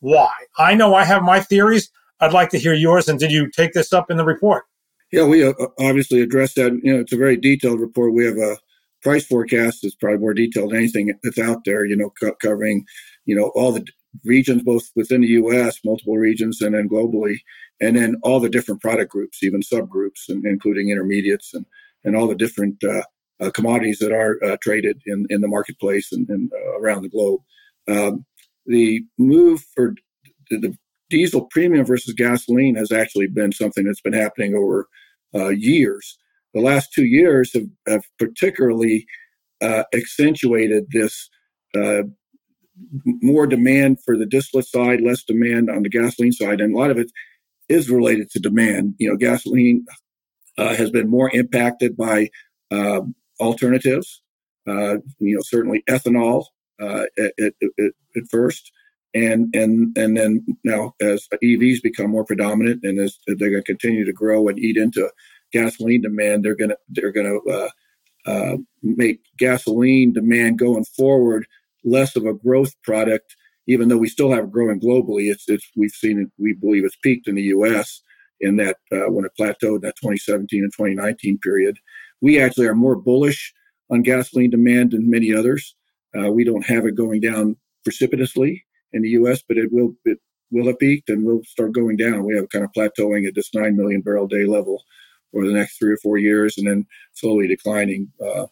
Why? 0.00 0.30
I 0.58 0.74
know 0.74 0.94
I 0.94 1.04
have 1.04 1.22
my 1.22 1.40
theories. 1.40 1.90
I'd 2.20 2.32
like 2.32 2.50
to 2.50 2.58
hear 2.58 2.74
yours. 2.74 3.08
And 3.08 3.18
did 3.18 3.32
you 3.32 3.50
take 3.50 3.72
this 3.72 3.92
up 3.92 4.10
in 4.10 4.16
the 4.16 4.24
report? 4.24 4.64
Yeah, 5.12 5.24
we 5.24 5.44
uh, 5.44 5.52
obviously 5.78 6.20
addressed 6.20 6.56
that. 6.56 6.78
You 6.82 6.94
know, 6.94 7.00
it's 7.00 7.12
a 7.12 7.16
very 7.16 7.36
detailed 7.36 7.80
report. 7.80 8.14
We 8.14 8.24
have 8.24 8.36
a 8.36 8.58
price 9.02 9.26
forecast 9.26 9.80
that's 9.82 9.94
probably 9.94 10.18
more 10.18 10.34
detailed 10.34 10.70
than 10.70 10.78
anything 10.78 11.12
that's 11.22 11.38
out 11.38 11.64
there. 11.64 11.84
You 11.84 11.96
know, 11.96 12.10
co- 12.20 12.34
covering 12.42 12.84
you 13.24 13.36
know 13.36 13.52
all 13.54 13.72
the 13.72 13.86
regions 14.24 14.62
both 14.62 14.90
within 14.94 15.20
the 15.20 15.28
U.S., 15.28 15.78
multiple 15.84 16.16
regions, 16.16 16.60
and 16.60 16.74
then 16.74 16.88
globally, 16.88 17.36
and 17.80 17.96
then 17.96 18.16
all 18.22 18.40
the 18.40 18.48
different 18.48 18.80
product 18.80 19.10
groups, 19.10 19.42
even 19.42 19.60
subgroups, 19.60 20.28
and 20.28 20.44
including 20.44 20.90
intermediates 20.90 21.54
and 21.54 21.66
and 22.04 22.16
all 22.16 22.26
the 22.26 22.34
different 22.34 22.82
uh, 22.84 23.02
uh, 23.40 23.50
commodities 23.50 23.98
that 23.98 24.12
are 24.12 24.42
uh, 24.44 24.56
traded 24.62 25.00
in 25.06 25.26
in 25.30 25.40
the 25.40 25.48
marketplace 25.48 26.12
and, 26.12 26.28
and 26.28 26.50
uh, 26.52 26.80
around 26.80 27.02
the 27.02 27.08
globe. 27.08 27.40
Um, 27.88 28.24
the 28.66 29.02
move 29.18 29.64
for 29.74 29.94
the, 30.50 30.58
the, 30.58 30.78
diesel 31.10 31.42
premium 31.50 31.84
versus 31.84 32.14
gasoline 32.14 32.74
has 32.74 32.90
actually 32.90 33.26
been 33.28 33.52
something 33.52 33.84
that's 33.84 34.00
been 34.00 34.14
happening 34.14 34.54
over 34.54 34.88
uh, 35.34 35.50
years. 35.50 36.18
The 36.54 36.60
last 36.60 36.92
two 36.92 37.04
years 37.04 37.52
have, 37.52 37.68
have 37.86 38.04
particularly 38.18 39.06
uh, 39.60 39.84
accentuated 39.94 40.86
this 40.90 41.28
more 43.22 43.46
demand 43.46 43.98
for 44.04 44.16
the 44.16 44.26
distillate 44.26 44.66
side, 44.66 45.00
less 45.00 45.22
demand 45.22 45.70
on 45.70 45.82
the 45.82 45.88
gasoline 45.88 46.32
side, 46.32 46.60
and 46.60 46.74
a 46.74 46.78
lot 46.78 46.90
of 46.90 46.98
it 46.98 47.10
is 47.68 47.90
related 47.90 48.30
to 48.30 48.40
demand. 48.40 48.94
You 48.98 49.10
know, 49.10 49.16
gasoline 49.16 49.84
uh, 50.58 50.74
has 50.74 50.90
been 50.90 51.08
more 51.08 51.30
impacted 51.32 51.96
by 51.96 52.30
uh, 52.70 53.02
alternatives. 53.40 54.22
Uh, 54.66 54.96
you 55.18 55.34
know, 55.34 55.42
certainly 55.42 55.82
ethanol 55.90 56.46
uh, 56.80 57.04
at, 57.18 57.32
at, 57.38 57.52
at, 58.16 58.26
first, 58.30 58.72
and 59.12 59.54
and 59.54 59.96
and 59.98 60.16
then 60.16 60.44
now 60.64 60.94
as 61.02 61.28
EVs 61.42 61.82
become 61.82 62.10
more 62.10 62.24
predominant 62.24 62.82
and 62.82 62.98
as 62.98 63.18
they're 63.26 63.50
going 63.50 63.62
to 63.62 63.62
continue 63.62 64.04
to 64.06 64.12
grow 64.12 64.48
and 64.48 64.58
eat 64.58 64.78
into 64.78 65.10
gasoline 65.52 66.00
demand, 66.00 66.44
they're 66.44 66.56
going 66.56 66.70
to 66.70 66.78
they're 66.88 67.12
going 67.12 67.26
to 67.26 67.52
uh, 67.52 67.68
uh, 68.26 68.56
make 68.82 69.20
gasoline 69.38 70.12
demand 70.12 70.58
going 70.58 70.84
forward 70.84 71.46
less 71.84 72.16
of 72.16 72.24
a 72.24 72.34
growth 72.34 72.74
product, 72.82 73.36
even 73.66 73.88
though 73.88 73.98
we 73.98 74.08
still 74.08 74.32
have 74.32 74.44
it 74.44 74.50
growing 74.50 74.80
globally. 74.80 75.30
It's, 75.30 75.48
it's 75.48 75.70
we've 75.76 75.90
seen 75.90 76.20
it. 76.20 76.28
We 76.38 76.54
believe 76.54 76.84
it's 76.84 76.96
peaked 76.96 77.28
in 77.28 77.34
the 77.34 77.42
U.S. 77.42 78.00
in 78.40 78.56
that 78.56 78.76
uh, 78.90 79.10
when 79.10 79.24
it 79.24 79.32
plateaued 79.38 79.76
in 79.76 79.80
that 79.82 79.96
2017 79.96 80.62
and 80.62 80.72
2019 80.72 81.38
period. 81.38 81.78
We 82.24 82.40
actually 82.40 82.68
are 82.68 82.74
more 82.74 82.96
bullish 82.96 83.52
on 83.90 84.00
gasoline 84.00 84.48
demand 84.48 84.92
than 84.92 85.10
many 85.10 85.34
others. 85.34 85.74
Uh, 86.18 86.32
we 86.32 86.42
don't 86.42 86.64
have 86.64 86.86
it 86.86 86.94
going 86.94 87.20
down 87.20 87.56
precipitously 87.84 88.64
in 88.94 89.02
the 89.02 89.10
U.S., 89.10 89.42
but 89.46 89.58
it 89.58 89.70
will 89.70 89.94
it 90.06 90.18
will 90.50 90.68
have 90.68 90.78
peaked 90.78 91.10
and 91.10 91.26
will 91.26 91.42
start 91.44 91.72
going 91.72 91.98
down. 91.98 92.24
We 92.24 92.34
have 92.36 92.48
kind 92.48 92.64
of 92.64 92.72
plateauing 92.72 93.28
at 93.28 93.34
this 93.34 93.50
nine 93.54 93.76
million 93.76 94.00
barrel 94.00 94.26
day 94.26 94.46
level 94.46 94.82
over 95.34 95.46
the 95.46 95.52
next 95.52 95.76
three 95.76 95.92
or 95.92 95.98
four 95.98 96.16
years, 96.16 96.56
and 96.56 96.66
then 96.66 96.86
slowly 97.12 97.46
declining. 97.46 98.10
Uh, 98.18 98.46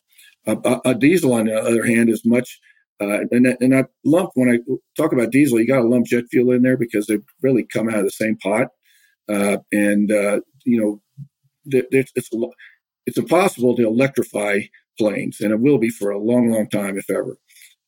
a, 0.47 0.81
a, 0.85 0.95
diesel, 0.95 1.33
on 1.33 1.47
the 1.47 1.57
other 1.57 1.87
hand, 1.87 2.11
is 2.11 2.27
much 2.27 2.61
uh, 3.01 3.21
and 3.31 3.47
and 3.59 3.75
I 3.75 3.85
lump 4.05 4.33
when 4.35 4.51
I 4.51 4.59
talk 4.99 5.15
about 5.15 5.31
diesel, 5.31 5.59
you 5.59 5.67
got 5.67 5.81
to 5.81 5.89
lump 5.89 6.05
jet 6.09 6.25
fuel 6.31 6.53
in 6.53 6.61
there 6.61 6.77
because 6.77 7.07
they 7.07 7.21
really 7.41 7.65
come 7.73 7.89
out 7.89 8.01
of 8.01 8.05
the 8.05 8.11
same 8.11 8.37
pot. 8.37 8.69
Uh, 9.31 9.57
and 9.73 10.13
uh, 10.13 10.41
you 10.67 10.79
know, 10.79 11.01
it's 11.65 12.13
it's 12.15 12.29
impossible 13.19 13.77
to 13.77 13.87
electrify 13.87 14.61
planes, 14.99 15.41
and 15.41 15.53
it 15.53 15.61
will 15.61 15.79
be 15.79 15.91
for 15.91 16.11
a 16.11 16.19
long, 16.19 16.51
long 16.51 16.69
time, 16.69 16.99
if 16.99 17.09
ever. 17.11 17.37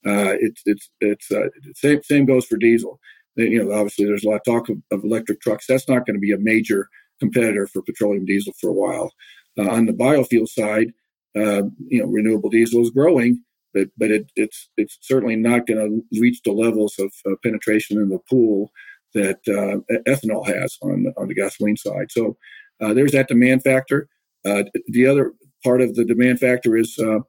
Uh, 0.07 0.37
it's 0.41 0.63
it's 0.67 0.91
it's 1.01 1.31
uh, 1.31 1.49
same 1.75 2.03
same 2.03 2.27
goes 2.27 2.45
for 2.47 2.57
diesel. 2.57 3.01
You 3.37 3.65
know, 3.65 3.73
obviously, 3.73 4.05
there's 4.05 4.25
a 4.25 4.29
lot 4.29 4.37
of 4.37 4.45
talk 4.45 4.69
of, 4.69 4.77
of 4.93 5.03
electric 5.03 5.41
trucks. 5.41 5.67
That's 5.67 5.89
not 5.89 6.07
going 6.07 6.15
to 6.15 6.21
be 6.21 6.33
a 6.33 6.39
major 6.39 6.89
competitor 7.21 7.67
for 7.67 7.83
petroleum 7.83 8.25
diesel 8.25 8.53
for 8.61 8.69
a 8.69 8.73
while. 8.73 9.13
Uh, 9.59 9.71
on 9.71 9.87
the 9.87 9.93
biofuel 9.93 10.49
side, 10.49 10.93
you 11.35 12.01
know, 12.01 12.07
renewable 12.07 12.51
diesel 12.51 12.83
is 12.83 12.91
growing 12.91 13.43
but 13.75 13.89
but 13.99 14.11
it, 14.11 14.31
it's 14.37 14.71
it's 14.79 14.97
certainly 15.03 15.37
not 15.37 15.67
going 15.67 15.79
to 15.79 16.21
reach 16.21 16.41
the 16.45 16.53
levels 16.53 16.99
of 16.99 17.13
uh, 17.27 17.35
penetration 17.43 18.01
in 18.01 18.09
the 18.09 18.21
pool 18.31 18.71
that 19.13 19.41
uh, 19.49 19.95
ethanol 20.09 20.47
has 20.47 20.79
on 20.81 21.13
on 21.19 21.29
the 21.29 21.35
gasoline 21.35 21.77
side. 21.77 22.11
So 22.11 22.39
uh, 22.81 22.95
there's 22.95 23.13
that 23.13 23.29
demand 23.29 23.63
factor. 23.63 24.09
Uh, 24.45 24.65
the 24.89 25.07
other 25.07 25.33
part 25.63 25.81
of 25.81 25.95
the 25.95 26.05
demand 26.05 26.39
factor 26.41 26.77
is 26.77 26.99
uh, 26.99 27.21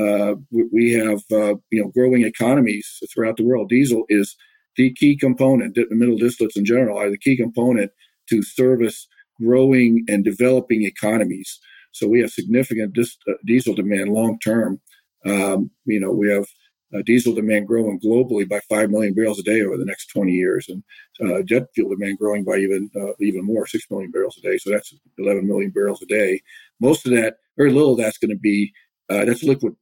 uh, 0.00 0.34
we 0.72 0.92
have 0.92 1.22
you 1.30 1.82
know 1.82 1.88
growing 1.88 2.22
economies 2.22 3.00
throughout 3.12 3.36
the 3.36 3.44
world. 3.44 3.68
Diesel 3.68 4.04
is 4.08 4.36
the 4.76 4.92
key 4.94 5.16
component. 5.16 5.74
The 5.74 5.86
middle 5.90 6.18
distillates 6.18 6.56
in 6.56 6.64
general 6.64 6.98
are 6.98 7.10
the 7.10 7.18
key 7.18 7.36
component 7.36 7.90
to 8.28 8.42
service 8.42 9.06
growing 9.40 10.04
and 10.08 10.24
developing 10.24 10.84
economies. 10.84 11.58
So 11.92 12.06
we 12.06 12.20
have 12.20 12.30
significant 12.30 12.92
dis- 12.92 13.16
diesel 13.46 13.74
demand 13.74 14.10
long 14.12 14.38
term. 14.38 14.80
Um, 15.26 15.70
you 15.84 16.00
know, 16.00 16.12
we 16.12 16.30
have 16.30 16.46
uh, 16.94 17.02
diesel 17.04 17.34
demand 17.34 17.66
growing 17.66 18.00
globally 18.00 18.48
by 18.48 18.60
5 18.68 18.90
million 18.90 19.14
barrels 19.14 19.38
a 19.38 19.42
day 19.42 19.62
over 19.62 19.76
the 19.76 19.84
next 19.84 20.06
20 20.06 20.32
years, 20.32 20.68
and 20.68 20.82
uh, 21.22 21.42
jet 21.42 21.66
fuel 21.74 21.90
demand 21.90 22.18
growing 22.18 22.44
by 22.44 22.56
even 22.56 22.90
uh, 22.96 23.12
even 23.20 23.44
more, 23.44 23.66
6 23.66 23.84
million 23.90 24.10
barrels 24.10 24.38
a 24.38 24.42
day. 24.42 24.58
So 24.58 24.70
that's 24.70 24.94
11 25.18 25.46
million 25.46 25.70
barrels 25.70 26.02
a 26.02 26.06
day. 26.06 26.40
Most 26.80 27.06
of 27.06 27.12
that, 27.12 27.36
very 27.56 27.72
little 27.72 27.92
of 27.92 27.98
that's 27.98 28.18
going 28.18 28.30
to 28.30 28.38
be 28.38 28.72
uh, 29.10 29.24
that's 29.24 29.42
liquid. 29.42 29.74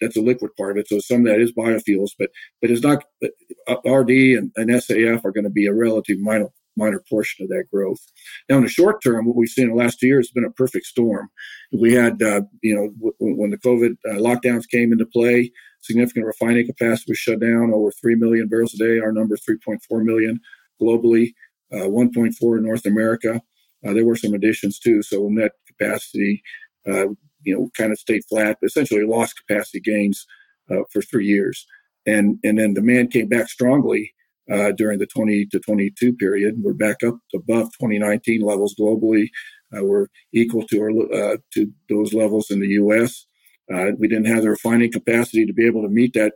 That's 0.00 0.16
a 0.16 0.22
liquid 0.22 0.52
part 0.56 0.72
of 0.72 0.78
it. 0.78 0.88
So 0.88 0.98
some 0.98 1.18
of 1.18 1.26
that 1.26 1.40
is 1.40 1.52
biofuels, 1.52 2.10
but 2.18 2.30
but 2.60 2.70
it's 2.70 2.82
not. 2.82 3.04
Uh, 3.22 3.76
RD 3.84 4.10
and, 4.10 4.50
and 4.56 4.70
SAF 4.70 5.24
are 5.24 5.32
going 5.32 5.44
to 5.44 5.50
be 5.50 5.66
a 5.66 5.74
relative 5.74 6.18
minor 6.18 6.48
minor 6.78 7.02
portion 7.10 7.44
of 7.44 7.50
that 7.50 7.64
growth. 7.70 8.00
Now, 8.48 8.56
in 8.56 8.62
the 8.62 8.68
short 8.70 9.02
term, 9.02 9.26
what 9.26 9.36
we've 9.36 9.48
seen 9.48 9.64
in 9.64 9.70
the 9.70 9.76
last 9.76 9.98
two 10.00 10.06
years 10.06 10.28
has 10.28 10.32
been 10.32 10.44
a 10.44 10.50
perfect 10.50 10.86
storm. 10.86 11.28
We 11.72 11.92
had, 11.92 12.22
uh, 12.22 12.42
you 12.62 12.74
know, 12.74 12.90
w- 12.98 13.36
when 13.36 13.50
the 13.50 13.58
COVID 13.58 13.96
uh, 14.08 14.14
lockdowns 14.14 14.68
came 14.68 14.92
into 14.92 15.04
play, 15.04 15.52
significant 15.88 16.26
refining 16.26 16.66
capacity 16.66 17.12
was 17.12 17.18
shut 17.18 17.40
down, 17.40 17.72
over 17.72 17.90
3 17.90 18.14
million 18.16 18.46
barrels 18.46 18.74
a 18.74 18.78
day. 18.78 19.00
Our 19.00 19.10
number 19.10 19.36
3.4 19.36 20.04
million 20.04 20.38
globally, 20.80 21.32
uh, 21.72 21.88
1.4 21.88 22.58
in 22.58 22.64
North 22.64 22.84
America. 22.84 23.40
Uh, 23.86 23.92
there 23.94 24.04
were 24.04 24.16
some 24.16 24.34
additions 24.34 24.78
too. 24.78 25.02
So 25.02 25.28
net 25.28 25.52
capacity, 25.66 26.42
uh, 26.86 27.08
you 27.42 27.54
know, 27.54 27.70
kind 27.76 27.90
of 27.90 27.98
stayed 27.98 28.24
flat, 28.28 28.58
but 28.60 28.66
essentially 28.66 29.04
lost 29.04 29.40
capacity 29.46 29.80
gains 29.80 30.26
uh, 30.70 30.82
for 30.92 31.00
three 31.00 31.26
years. 31.26 31.66
And, 32.06 32.38
and 32.44 32.58
then 32.58 32.74
demand 32.74 33.12
came 33.12 33.28
back 33.28 33.48
strongly 33.48 34.12
uh, 34.52 34.72
during 34.72 34.98
the 34.98 35.06
20 35.06 35.46
to 35.46 35.58
22 35.58 36.14
period. 36.14 36.56
We're 36.58 36.74
back 36.74 37.02
up 37.02 37.16
above 37.34 37.66
2019 37.80 38.42
levels 38.42 38.74
globally. 38.78 39.28
Uh, 39.74 39.84
we're 39.84 40.06
equal 40.34 40.66
to 40.66 40.80
our, 40.80 41.36
to 41.54 41.72
those 41.88 42.12
levels 42.12 42.50
in 42.50 42.60
the 42.60 42.68
U.S. 42.68 43.26
Uh, 43.72 43.92
we 43.98 44.08
didn't 44.08 44.26
have 44.26 44.42
the 44.42 44.50
refining 44.50 44.90
capacity 44.90 45.44
to 45.46 45.52
be 45.52 45.66
able 45.66 45.82
to 45.82 45.88
meet 45.88 46.14
that 46.14 46.34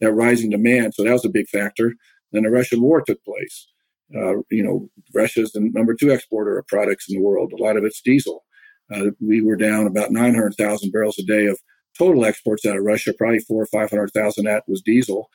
that 0.00 0.12
rising 0.12 0.50
demand, 0.50 0.94
so 0.94 1.04
that 1.04 1.12
was 1.12 1.24
a 1.24 1.30
big 1.30 1.48
factor. 1.48 1.94
Then 2.32 2.42
the 2.42 2.50
Russian 2.50 2.82
war 2.82 3.02
took 3.02 3.22
place. 3.24 3.68
Uh, 4.14 4.38
you 4.50 4.62
know, 4.62 4.90
Russia's 5.14 5.52
the 5.52 5.60
number 5.60 5.94
two 5.94 6.10
exporter 6.10 6.58
of 6.58 6.66
products 6.66 7.08
in 7.08 7.16
the 7.16 7.22
world. 7.22 7.52
A 7.52 7.62
lot 7.62 7.76
of 7.76 7.84
it's 7.84 8.00
diesel. 8.02 8.44
Uh, 8.92 9.10
we 9.20 9.40
were 9.40 9.56
down 9.56 9.86
about 9.86 10.10
900,000 10.10 10.90
barrels 10.90 11.18
a 11.18 11.22
day 11.22 11.46
of 11.46 11.58
total 11.96 12.24
exports 12.24 12.66
out 12.66 12.76
of 12.76 12.82
Russia. 12.82 13.14
Probably 13.16 13.38
four 13.38 13.62
or 13.62 13.66
500,000 13.66 14.44
that 14.44 14.64
was 14.66 14.82
diesel. 14.82 15.30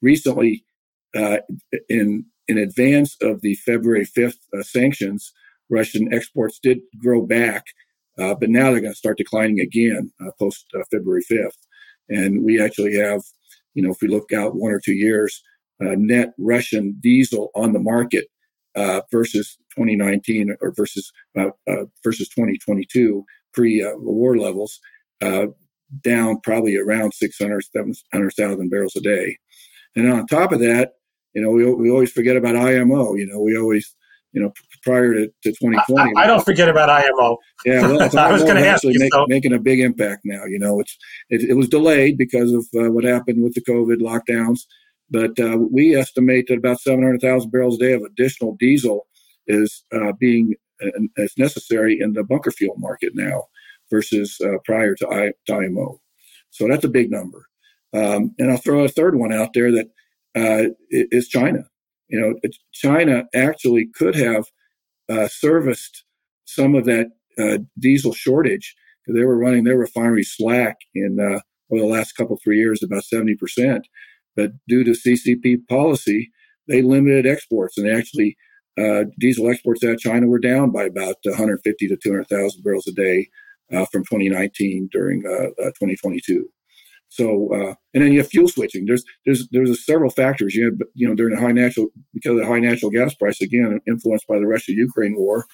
recently, 0.00 0.64
uh, 1.14 1.38
in 1.88 2.26
in 2.48 2.58
advance 2.58 3.16
of 3.20 3.40
the 3.40 3.54
February 3.56 4.06
5th 4.06 4.38
uh, 4.56 4.62
sanctions, 4.62 5.32
Russian 5.68 6.12
exports 6.12 6.60
did 6.62 6.78
grow 6.98 7.26
back, 7.26 7.64
uh, 8.18 8.34
but 8.34 8.50
now 8.50 8.70
they're 8.70 8.80
going 8.80 8.92
to 8.92 8.98
start 8.98 9.18
declining 9.18 9.60
again 9.60 10.12
uh, 10.20 10.30
post 10.38 10.66
uh, 10.74 10.82
February 10.90 11.22
5th. 11.30 11.58
And 12.08 12.44
we 12.44 12.60
actually 12.60 12.94
have, 12.96 13.22
you 13.74 13.82
know, 13.82 13.90
if 13.90 14.00
we 14.00 14.08
look 14.08 14.32
out 14.32 14.56
one 14.56 14.72
or 14.72 14.80
two 14.80 14.94
years, 14.94 15.42
net 15.80 16.32
Russian 16.38 16.96
diesel 17.00 17.50
on 17.54 17.72
the 17.72 17.80
market 17.80 18.26
versus 19.12 19.58
2019 19.76 20.56
or 20.60 20.72
versus 20.72 21.12
versus 22.04 22.28
2022 22.28 23.24
pre 23.52 23.84
war 23.96 24.38
levels, 24.38 24.80
down 26.00 26.40
probably 26.42 26.76
around 26.76 27.12
600, 27.12 27.64
700,000 27.64 28.68
barrels 28.68 28.96
a 28.96 29.00
day. 29.00 29.36
And 29.94 30.12
on 30.12 30.26
top 30.26 30.52
of 30.52 30.60
that, 30.60 30.92
you 31.34 31.42
know, 31.42 31.50
we, 31.50 31.70
we 31.70 31.90
always 31.90 32.12
forget 32.12 32.36
about 32.36 32.56
IMO. 32.56 33.14
You 33.14 33.26
know, 33.26 33.40
we 33.40 33.56
always, 33.58 33.94
you 34.36 34.42
know, 34.42 34.52
prior 34.82 35.14
to, 35.14 35.26
to 35.26 35.50
2020. 35.50 36.12
I, 36.14 36.24
I 36.24 36.26
don't 36.26 36.44
forget 36.44 36.68
about 36.68 36.90
IMO. 36.90 37.38
Yeah, 37.64 37.80
well, 37.80 38.02
I 38.18 38.30
was 38.30 38.42
going 38.42 38.56
to 38.56 38.68
ask 38.68 38.84
you, 38.84 38.92
make, 38.98 39.10
so. 39.10 39.24
making 39.28 39.54
a 39.54 39.58
big 39.58 39.80
impact 39.80 40.26
now. 40.26 40.44
You 40.44 40.58
know, 40.58 40.78
it's 40.78 40.94
it, 41.30 41.40
it 41.40 41.54
was 41.54 41.68
delayed 41.68 42.18
because 42.18 42.52
of 42.52 42.66
uh, 42.78 42.92
what 42.92 43.04
happened 43.04 43.42
with 43.42 43.54
the 43.54 43.62
COVID 43.62 43.96
lockdowns, 43.96 44.60
but 45.08 45.40
uh, 45.40 45.56
we 45.56 45.96
estimate 45.96 46.48
that 46.48 46.58
about 46.58 46.80
700,000 46.80 47.50
barrels 47.50 47.76
a 47.76 47.78
day 47.78 47.92
of 47.94 48.02
additional 48.02 48.56
diesel 48.60 49.06
is 49.46 49.84
uh, 49.94 50.12
being 50.20 50.54
as 51.16 51.32
necessary 51.38 51.98
in 51.98 52.12
the 52.12 52.22
bunker 52.22 52.50
fuel 52.50 52.76
market 52.76 53.12
now 53.14 53.44
versus 53.90 54.38
uh, 54.44 54.58
prior 54.66 54.94
to, 54.96 55.08
I, 55.08 55.32
to 55.46 55.54
IMO. 55.54 55.98
So 56.50 56.68
that's 56.68 56.84
a 56.84 56.88
big 56.88 57.10
number. 57.10 57.46
Um, 57.94 58.34
and 58.38 58.50
I'll 58.50 58.58
throw 58.58 58.84
a 58.84 58.88
third 58.88 59.16
one 59.16 59.32
out 59.32 59.54
there 59.54 59.72
that 59.72 59.86
uh, 60.34 60.74
is 60.90 61.28
China. 61.28 61.64
You 62.08 62.20
know, 62.20 62.50
China 62.72 63.24
actually 63.34 63.88
could 63.94 64.14
have 64.14 64.44
uh, 65.08 65.28
serviced 65.28 66.04
some 66.44 66.74
of 66.74 66.84
that 66.84 67.08
uh, 67.38 67.58
diesel 67.78 68.12
shortage 68.12 68.74
they 69.08 69.24
were 69.24 69.38
running 69.38 69.64
their 69.64 69.78
refinery 69.78 70.24
slack 70.24 70.78
in 70.94 71.18
uh, 71.20 71.40
over 71.70 71.80
the 71.80 71.86
last 71.86 72.12
couple 72.12 72.38
three 72.42 72.58
years 72.58 72.82
about 72.82 73.04
70 73.04 73.36
percent. 73.36 73.86
But 74.34 74.52
due 74.68 74.84
to 74.84 74.90
CCP 74.90 75.66
policy, 75.68 76.30
they 76.68 76.82
limited 76.82 77.26
exports 77.26 77.78
and 77.78 77.88
actually 77.88 78.36
uh, 78.78 79.04
diesel 79.18 79.50
exports 79.50 79.82
out 79.84 79.92
of 79.92 79.98
China 79.98 80.26
were 80.26 80.38
down 80.38 80.70
by 80.70 80.84
about 80.84 81.16
150 81.24 81.88
to 81.88 81.96
200,000 81.96 82.62
barrels 82.62 82.86
a 82.86 82.92
day 82.92 83.28
uh, 83.72 83.86
from 83.86 84.02
2019 84.02 84.90
during 84.92 85.22
uh, 85.26 85.64
2022. 85.64 86.46
So, 87.08 87.48
uh, 87.54 87.74
and 87.94 88.02
then 88.02 88.12
you 88.12 88.18
have 88.18 88.28
fuel 88.28 88.48
switching. 88.48 88.84
There's 88.86 89.04
there's 89.24 89.48
there's 89.50 89.84
several 89.84 90.10
factors. 90.10 90.54
You 90.54 90.66
have 90.66 90.74
you 90.94 91.08
know 91.08 91.14
during 91.14 91.34
the 91.34 91.40
high 91.40 91.52
natural 91.52 91.88
because 92.12 92.32
of 92.32 92.38
the 92.38 92.46
high 92.46 92.58
natural 92.58 92.90
gas 92.90 93.14
price 93.14 93.40
again 93.40 93.80
influenced 93.86 94.26
by 94.26 94.38
the 94.38 94.46
Russia 94.46 94.72
Ukraine 94.72 95.16
war, 95.16 95.46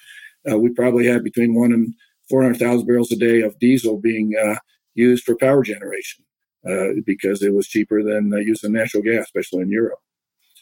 uh, 0.51 0.57
we 0.57 0.69
probably 0.73 1.05
had 1.07 1.23
between 1.23 1.55
one 1.55 1.71
and 1.71 1.93
four 2.29 2.41
hundred 2.41 2.59
thousand 2.59 2.87
barrels 2.87 3.11
a 3.11 3.15
day 3.15 3.41
of 3.41 3.57
diesel 3.59 3.99
being 3.99 4.33
uh, 4.43 4.55
used 4.95 5.23
for 5.23 5.35
power 5.37 5.63
generation 5.63 6.25
uh, 6.67 6.99
because 7.05 7.41
it 7.41 7.53
was 7.53 7.67
cheaper 7.67 8.03
than 8.03 8.31
using 8.43 8.73
natural 8.73 9.03
gas, 9.03 9.25
especially 9.25 9.61
in 9.61 9.69
Europe. 9.69 9.99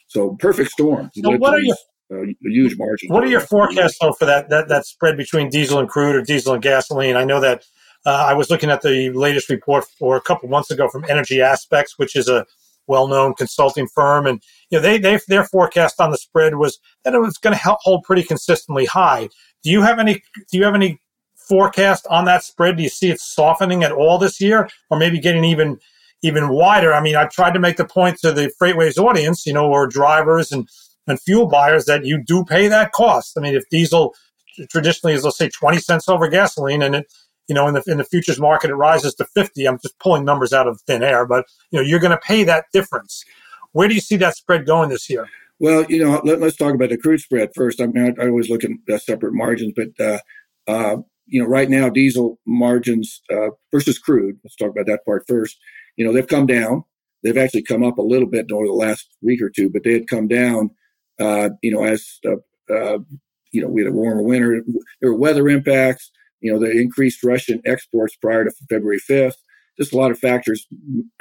So 0.07 0.35
perfect 0.39 0.71
storm. 0.71 1.09
So 1.15 1.37
what 1.37 1.53
are 1.53 1.59
your 1.61 1.75
uh, 2.11 2.23
a 2.23 2.35
huge 2.43 2.77
margin. 2.77 3.09
What 3.09 3.23
are 3.23 3.27
your 3.27 3.39
forecasts 3.39 3.97
though 4.01 4.11
for 4.11 4.25
that, 4.25 4.49
that 4.49 4.67
that 4.67 4.85
spread 4.85 5.15
between 5.15 5.49
diesel 5.49 5.79
and 5.79 5.87
crude 5.87 6.15
or 6.15 6.21
diesel 6.21 6.53
and 6.53 6.61
gasoline? 6.61 7.15
I 7.15 7.23
know 7.23 7.39
that 7.39 7.63
uh, 8.05 8.25
I 8.29 8.33
was 8.33 8.49
looking 8.49 8.69
at 8.69 8.81
the 8.81 9.11
latest 9.11 9.49
report 9.49 9.85
for 9.99 10.15
a 10.15 10.21
couple 10.21 10.49
months 10.49 10.71
ago 10.71 10.87
from 10.87 11.05
Energy 11.07 11.41
Aspects, 11.41 11.97
which 11.97 12.15
is 12.15 12.27
a 12.27 12.45
well-known 12.87 13.33
consulting 13.35 13.87
firm, 13.87 14.25
and 14.25 14.41
you 14.69 14.77
know 14.77 14.81
they, 14.81 14.97
they 14.97 15.19
their 15.27 15.45
forecast 15.45 16.01
on 16.01 16.11
the 16.11 16.17
spread 16.17 16.55
was 16.55 16.79
that 17.03 17.13
it 17.13 17.19
was 17.19 17.37
going 17.37 17.55
to 17.55 17.77
hold 17.81 18.03
pretty 18.03 18.23
consistently 18.23 18.85
high. 18.85 19.29
Do 19.63 19.69
you 19.69 19.81
have 19.81 19.99
any 19.99 20.23
Do 20.51 20.57
you 20.57 20.63
have 20.63 20.75
any 20.75 20.99
forecast 21.35 22.07
on 22.09 22.25
that 22.25 22.43
spread? 22.43 22.77
Do 22.77 22.83
you 22.83 22.89
see 22.89 23.11
it 23.11 23.19
softening 23.19 23.83
at 23.83 23.91
all 23.91 24.17
this 24.17 24.41
year, 24.41 24.69
or 24.89 24.97
maybe 24.97 25.19
getting 25.19 25.43
even 25.43 25.79
even 26.23 26.49
wider? 26.49 26.93
I 26.93 27.01
mean, 27.01 27.15
I've 27.15 27.31
tried 27.31 27.53
to 27.53 27.59
make 27.59 27.77
the 27.77 27.85
point 27.85 28.17
to 28.19 28.31
the 28.31 28.51
FreightWaves 28.59 28.97
audience, 28.97 29.45
you 29.45 29.53
know, 29.53 29.69
or 29.69 29.87
drivers 29.87 30.51
and 30.51 30.67
and 31.07 31.21
fuel 31.21 31.47
buyers 31.47 31.85
that 31.85 32.05
you 32.05 32.23
do 32.23 32.43
pay 32.45 32.67
that 32.67 32.91
cost. 32.93 33.37
I 33.37 33.41
mean, 33.41 33.55
if 33.55 33.69
diesel 33.69 34.15
traditionally 34.69 35.13
is 35.15 35.23
let's 35.23 35.37
say 35.37 35.49
20 35.49 35.77
cents 35.79 36.09
over 36.09 36.27
gasoline 36.27 36.81
and 36.81 36.95
it 36.95 37.13
you 37.51 37.55
know 37.55 37.67
in 37.67 37.73
the 37.73 37.83
in 37.85 37.97
the 37.97 38.05
futures 38.05 38.39
market 38.39 38.69
it 38.69 38.75
rises 38.75 39.13
to 39.15 39.25
50 39.25 39.67
i'm 39.67 39.77
just 39.79 39.99
pulling 39.99 40.23
numbers 40.23 40.53
out 40.53 40.67
of 40.67 40.79
thin 40.87 41.03
air 41.03 41.25
but 41.25 41.45
you 41.69 41.77
know 41.77 41.85
you're 41.85 41.99
going 41.99 42.17
to 42.17 42.25
pay 42.25 42.45
that 42.45 42.63
difference 42.71 43.25
where 43.73 43.89
do 43.89 43.93
you 43.93 43.99
see 43.99 44.15
that 44.15 44.37
spread 44.37 44.65
going 44.65 44.87
this 44.87 45.09
year 45.09 45.27
well 45.59 45.83
you 45.89 46.01
know 46.01 46.21
let, 46.23 46.41
us 46.41 46.55
talk 46.55 46.73
about 46.73 46.89
the 46.89 46.97
crude 46.97 47.19
spread 47.19 47.49
first 47.53 47.81
i 47.81 47.87
mean 47.87 48.15
i, 48.17 48.23
I 48.23 48.29
always 48.29 48.49
look 48.49 48.61
at 48.63 49.01
separate 49.01 49.33
margins 49.33 49.73
but 49.75 49.89
uh, 49.99 50.19
uh, 50.71 50.97
you 51.25 51.43
know 51.43 51.49
right 51.49 51.69
now 51.69 51.89
diesel 51.89 52.39
margins 52.47 53.21
uh, 53.29 53.49
versus 53.69 53.99
crude 53.99 54.37
let's 54.45 54.55
talk 54.55 54.69
about 54.69 54.85
that 54.85 55.03
part 55.03 55.25
first 55.27 55.57
you 55.97 56.05
know 56.05 56.13
they've 56.13 56.27
come 56.27 56.45
down 56.45 56.85
they've 57.21 57.37
actually 57.37 57.63
come 57.63 57.83
up 57.83 57.97
a 57.97 58.01
little 58.13 58.29
bit 58.29 58.49
over 58.49 58.65
the 58.65 58.71
last 58.71 59.09
week 59.21 59.41
or 59.41 59.49
two 59.49 59.69
but 59.69 59.83
they 59.83 59.91
had 59.91 60.07
come 60.07 60.29
down 60.29 60.71
uh, 61.21 61.49
you 61.61 61.71
know, 61.71 61.83
as 61.83 62.19
uh, 62.25 62.73
uh, 62.73 62.97
you 63.51 63.61
know, 63.61 63.67
we 63.67 63.81
had 63.81 63.91
a 63.91 63.93
warmer 63.93 64.23
winter. 64.23 64.63
There 65.01 65.11
were 65.11 65.17
weather 65.17 65.47
impacts. 65.49 66.11
You 66.41 66.53
know, 66.53 66.59
the 66.59 66.71
increased 66.71 67.23
Russian 67.23 67.61
exports 67.65 68.15
prior 68.15 68.43
to 68.43 68.51
February 68.69 68.99
5th. 68.99 69.35
Just 69.79 69.93
a 69.93 69.97
lot 69.97 70.11
of 70.11 70.19
factors 70.19 70.67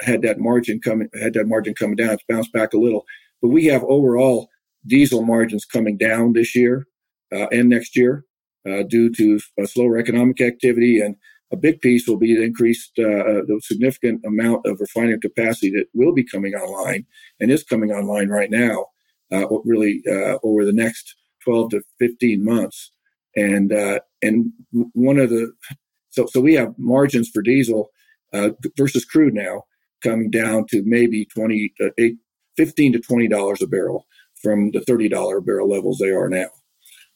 had 0.01 0.21
that 0.23 0.39
margin 0.39 0.79
coming. 0.79 1.09
Had 1.19 1.33
that 1.33 1.47
margin 1.47 1.73
coming 1.73 1.95
down. 1.95 2.11
It's 2.11 2.23
bounced 2.27 2.51
back 2.51 2.73
a 2.73 2.77
little, 2.77 3.05
but 3.41 3.49
we 3.49 3.65
have 3.65 3.83
overall 3.83 4.49
diesel 4.85 5.23
margins 5.23 5.65
coming 5.65 5.97
down 5.97 6.33
this 6.33 6.55
year 6.55 6.87
uh, 7.33 7.47
and 7.51 7.69
next 7.69 7.95
year 7.95 8.25
uh, 8.67 8.83
due 8.83 9.11
to 9.13 9.39
slower 9.65 9.97
economic 9.97 10.41
activity 10.41 10.99
and 10.99 11.15
a 11.53 11.57
big 11.57 11.81
piece 11.81 12.07
will 12.07 12.17
be 12.17 12.33
the 12.33 12.43
increased 12.43 12.91
uh, 12.97 13.43
the 13.45 13.59
significant 13.61 14.21
amount 14.25 14.65
of 14.65 14.79
refining 14.79 15.19
capacity 15.19 15.69
that 15.71 15.85
will 15.93 16.13
be 16.13 16.23
coming 16.23 16.53
online 16.53 17.05
and 17.39 17.51
is 17.51 17.63
coming 17.63 17.91
online 17.91 18.29
right 18.29 18.49
now 18.49 18.85
uh, 19.31 19.45
really 19.65 20.01
uh, 20.09 20.37
over 20.43 20.65
the 20.65 20.73
next 20.73 21.15
12 21.43 21.71
to 21.71 21.81
15 21.99 22.43
months. 22.43 22.91
And 23.35 23.71
uh, 23.71 23.99
and 24.21 24.51
one 24.93 25.17
of 25.17 25.29
the 25.29 25.53
so 26.09 26.25
so 26.25 26.41
we 26.41 26.53
have 26.55 26.73
margins 26.77 27.29
for 27.29 27.41
diesel 27.41 27.89
uh, 28.33 28.49
versus 28.77 29.05
crude 29.05 29.33
now 29.33 29.63
coming 30.03 30.29
down 30.29 30.65
to 30.67 30.81
maybe 30.85 31.25
20 31.25 31.73
uh, 31.79 31.89
8, 31.97 32.15
15 32.57 32.93
to 32.93 32.99
20 32.99 33.27
dollars 33.27 33.61
a 33.61 33.67
barrel 33.67 34.05
from 34.41 34.71
the 34.71 34.81
30 34.81 35.09
dollar 35.09 35.39
barrel 35.41 35.69
levels 35.69 35.97
they 35.97 36.09
are 36.09 36.29
now. 36.29 36.47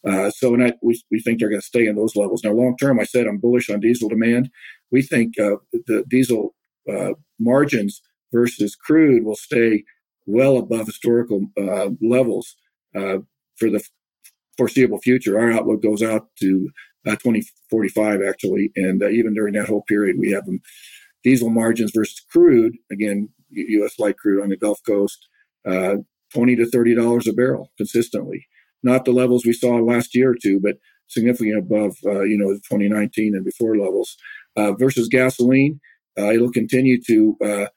Uh, 0.07 0.29
so 0.29 0.53
and 0.53 0.63
I, 0.63 0.73
we, 0.83 1.01
we 1.09 1.19
think 1.19 1.39
they're 1.39 1.49
going 1.49 1.61
to 1.61 1.65
stay 1.65 1.87
in 1.87 1.95
those 1.95 2.15
levels. 2.15 2.43
Now, 2.43 2.51
long 2.51 2.77
term, 2.77 2.99
I 2.99 3.05
said 3.05 3.25
I'm 3.25 3.39
bullish 3.39 3.69
on 3.69 3.79
diesel 3.79 4.07
demand. 4.07 4.49
We 4.91 5.01
think 5.01 5.39
uh, 5.39 5.57
the 5.73 6.05
diesel 6.07 6.53
uh, 6.87 7.13
margins 7.39 8.01
versus 8.31 8.75
crude 8.75 9.25
will 9.25 9.35
stay 9.35 9.83
well 10.27 10.57
above 10.57 10.85
historical 10.85 11.47
uh, 11.57 11.89
levels 12.01 12.55
uh, 12.95 13.17
for 13.57 13.69
the 13.69 13.83
foreseeable 14.57 14.99
future. 14.99 15.39
Our 15.39 15.51
outlook 15.51 15.81
goes 15.81 16.01
out 16.01 16.27
to 16.39 16.69
uh, 17.05 17.11
2045, 17.11 18.21
actually, 18.27 18.71
and 18.75 19.01
uh, 19.03 19.09
even 19.09 19.33
during 19.33 19.53
that 19.53 19.67
whole 19.67 19.83
period, 19.83 20.17
we 20.19 20.31
have 20.31 20.45
them 20.45 20.61
diesel 21.23 21.49
margins 21.49 21.91
versus 21.93 22.21
crude. 22.31 22.73
Again, 22.91 23.29
U.S. 23.51 23.99
light 23.99 24.17
crude 24.17 24.43
on 24.43 24.49
the 24.49 24.57
Gulf 24.57 24.79
Coast, 24.85 25.27
uh, 25.67 25.97
20 26.33 26.55
to 26.57 26.65
30 26.69 26.95
dollars 26.95 27.27
a 27.27 27.33
barrel 27.33 27.71
consistently. 27.77 28.47
Not 28.83 29.05
the 29.05 29.11
levels 29.11 29.45
we 29.45 29.53
saw 29.53 29.75
last 29.77 30.15
year 30.15 30.31
or 30.31 30.35
two, 30.35 30.59
but 30.61 30.77
significantly 31.07 31.57
above, 31.57 31.95
uh, 32.05 32.21
you 32.21 32.37
know, 32.37 32.53
2019 32.53 33.35
and 33.35 33.45
before 33.45 33.77
levels. 33.77 34.17
versus 34.79 35.07
gasoline, 35.07 35.79
it'll 36.17 36.51
continue 36.51 36.99
to 37.07 37.67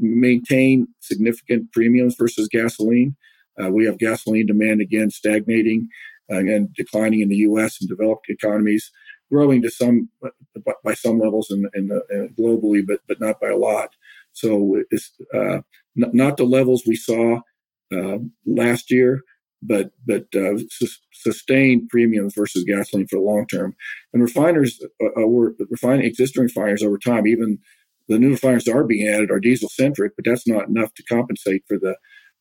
maintain 0.00 0.88
significant 1.00 1.72
premiums 1.72 2.16
versus 2.18 2.48
gasoline. 2.48 3.16
Uh, 3.62 3.70
we 3.70 3.84
have 3.84 3.98
gasoline 3.98 4.46
demand 4.46 4.80
again 4.80 5.10
stagnating 5.10 5.88
uh, 6.30 6.38
and 6.38 6.72
declining 6.74 7.20
in 7.20 7.28
the 7.28 7.36
U.S. 7.36 7.80
and 7.80 7.88
developed 7.88 8.28
economies, 8.28 8.90
growing 9.30 9.62
to 9.62 9.70
some 9.70 10.08
by 10.84 10.94
some 10.94 11.18
levels 11.18 11.48
the, 11.48 11.96
uh, 11.96 12.40
globally, 12.40 12.86
but 12.86 13.00
but 13.08 13.20
not 13.20 13.40
by 13.40 13.48
a 13.48 13.56
lot. 13.56 13.90
So 14.32 14.82
it's 14.90 15.12
uh, 15.34 15.60
n- 16.00 16.12
not 16.12 16.36
the 16.36 16.44
levels 16.44 16.84
we 16.86 16.96
saw 16.96 17.40
uh, 17.92 18.18
last 18.46 18.90
year, 18.90 19.22
but 19.62 19.90
but 20.06 20.26
uh, 20.34 20.58
su- 20.70 21.00
sustained 21.12 21.88
premiums 21.88 22.34
versus 22.34 22.64
gasoline 22.64 23.08
for 23.08 23.16
the 23.16 23.22
long 23.22 23.46
term. 23.46 23.74
And 24.12 24.22
refiners 24.22 24.80
were 25.00 25.54
refining 25.68 26.06
existing 26.06 26.44
refiners 26.44 26.82
over 26.82 26.98
time, 26.98 27.26
even 27.26 27.58
the 28.08 28.18
new 28.18 28.30
refiners 28.30 28.64
that 28.64 28.74
are 28.74 28.84
being 28.84 29.08
added 29.08 29.30
are 29.30 29.38
diesel 29.40 29.68
centric, 29.68 30.16
but 30.16 30.24
that's 30.24 30.46
not 30.46 30.68
enough 30.68 30.92
to 30.94 31.02
compensate 31.04 31.64
for 31.68 31.78
the 31.78 31.96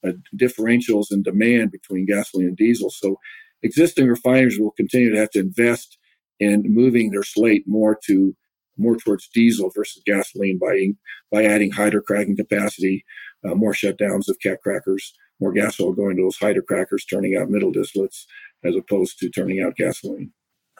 uh, 0.05 0.12
differentials 0.35 1.07
in 1.12 1.23
demand 1.23 1.71
between 1.71 2.05
gasoline 2.05 2.47
and 2.47 2.57
diesel. 2.57 2.89
So 2.89 3.19
existing 3.63 4.07
refiners 4.07 4.57
will 4.57 4.71
continue 4.71 5.12
to 5.12 5.19
have 5.19 5.31
to 5.31 5.39
invest 5.39 5.97
in 6.39 6.63
moving 6.67 7.12
their 7.12 7.23
slate 7.23 7.63
more 7.67 7.97
to 8.05 8.35
more 8.77 8.95
towards 8.95 9.27
diesel 9.33 9.69
versus 9.75 10.01
gasoline 10.05 10.57
by 10.57 10.88
by 11.31 11.43
adding 11.43 11.71
hydrocracking 11.71 12.38
capacity, 12.38 13.03
uh, 13.43 13.55
more 13.55 13.73
shutdowns 13.73 14.29
of 14.29 14.39
cat 14.41 14.59
crackers, 14.63 15.13
more 15.39 15.51
gas 15.51 15.79
oil 15.79 15.93
going 15.93 16.15
to 16.15 16.23
those 16.23 16.38
hydrocrackers, 16.38 17.07
turning 17.09 17.35
out 17.35 17.49
middle 17.49 17.71
distillates 17.71 18.25
as 18.63 18.75
opposed 18.75 19.19
to 19.19 19.29
turning 19.29 19.62
out 19.62 19.75
gasoline. 19.75 20.31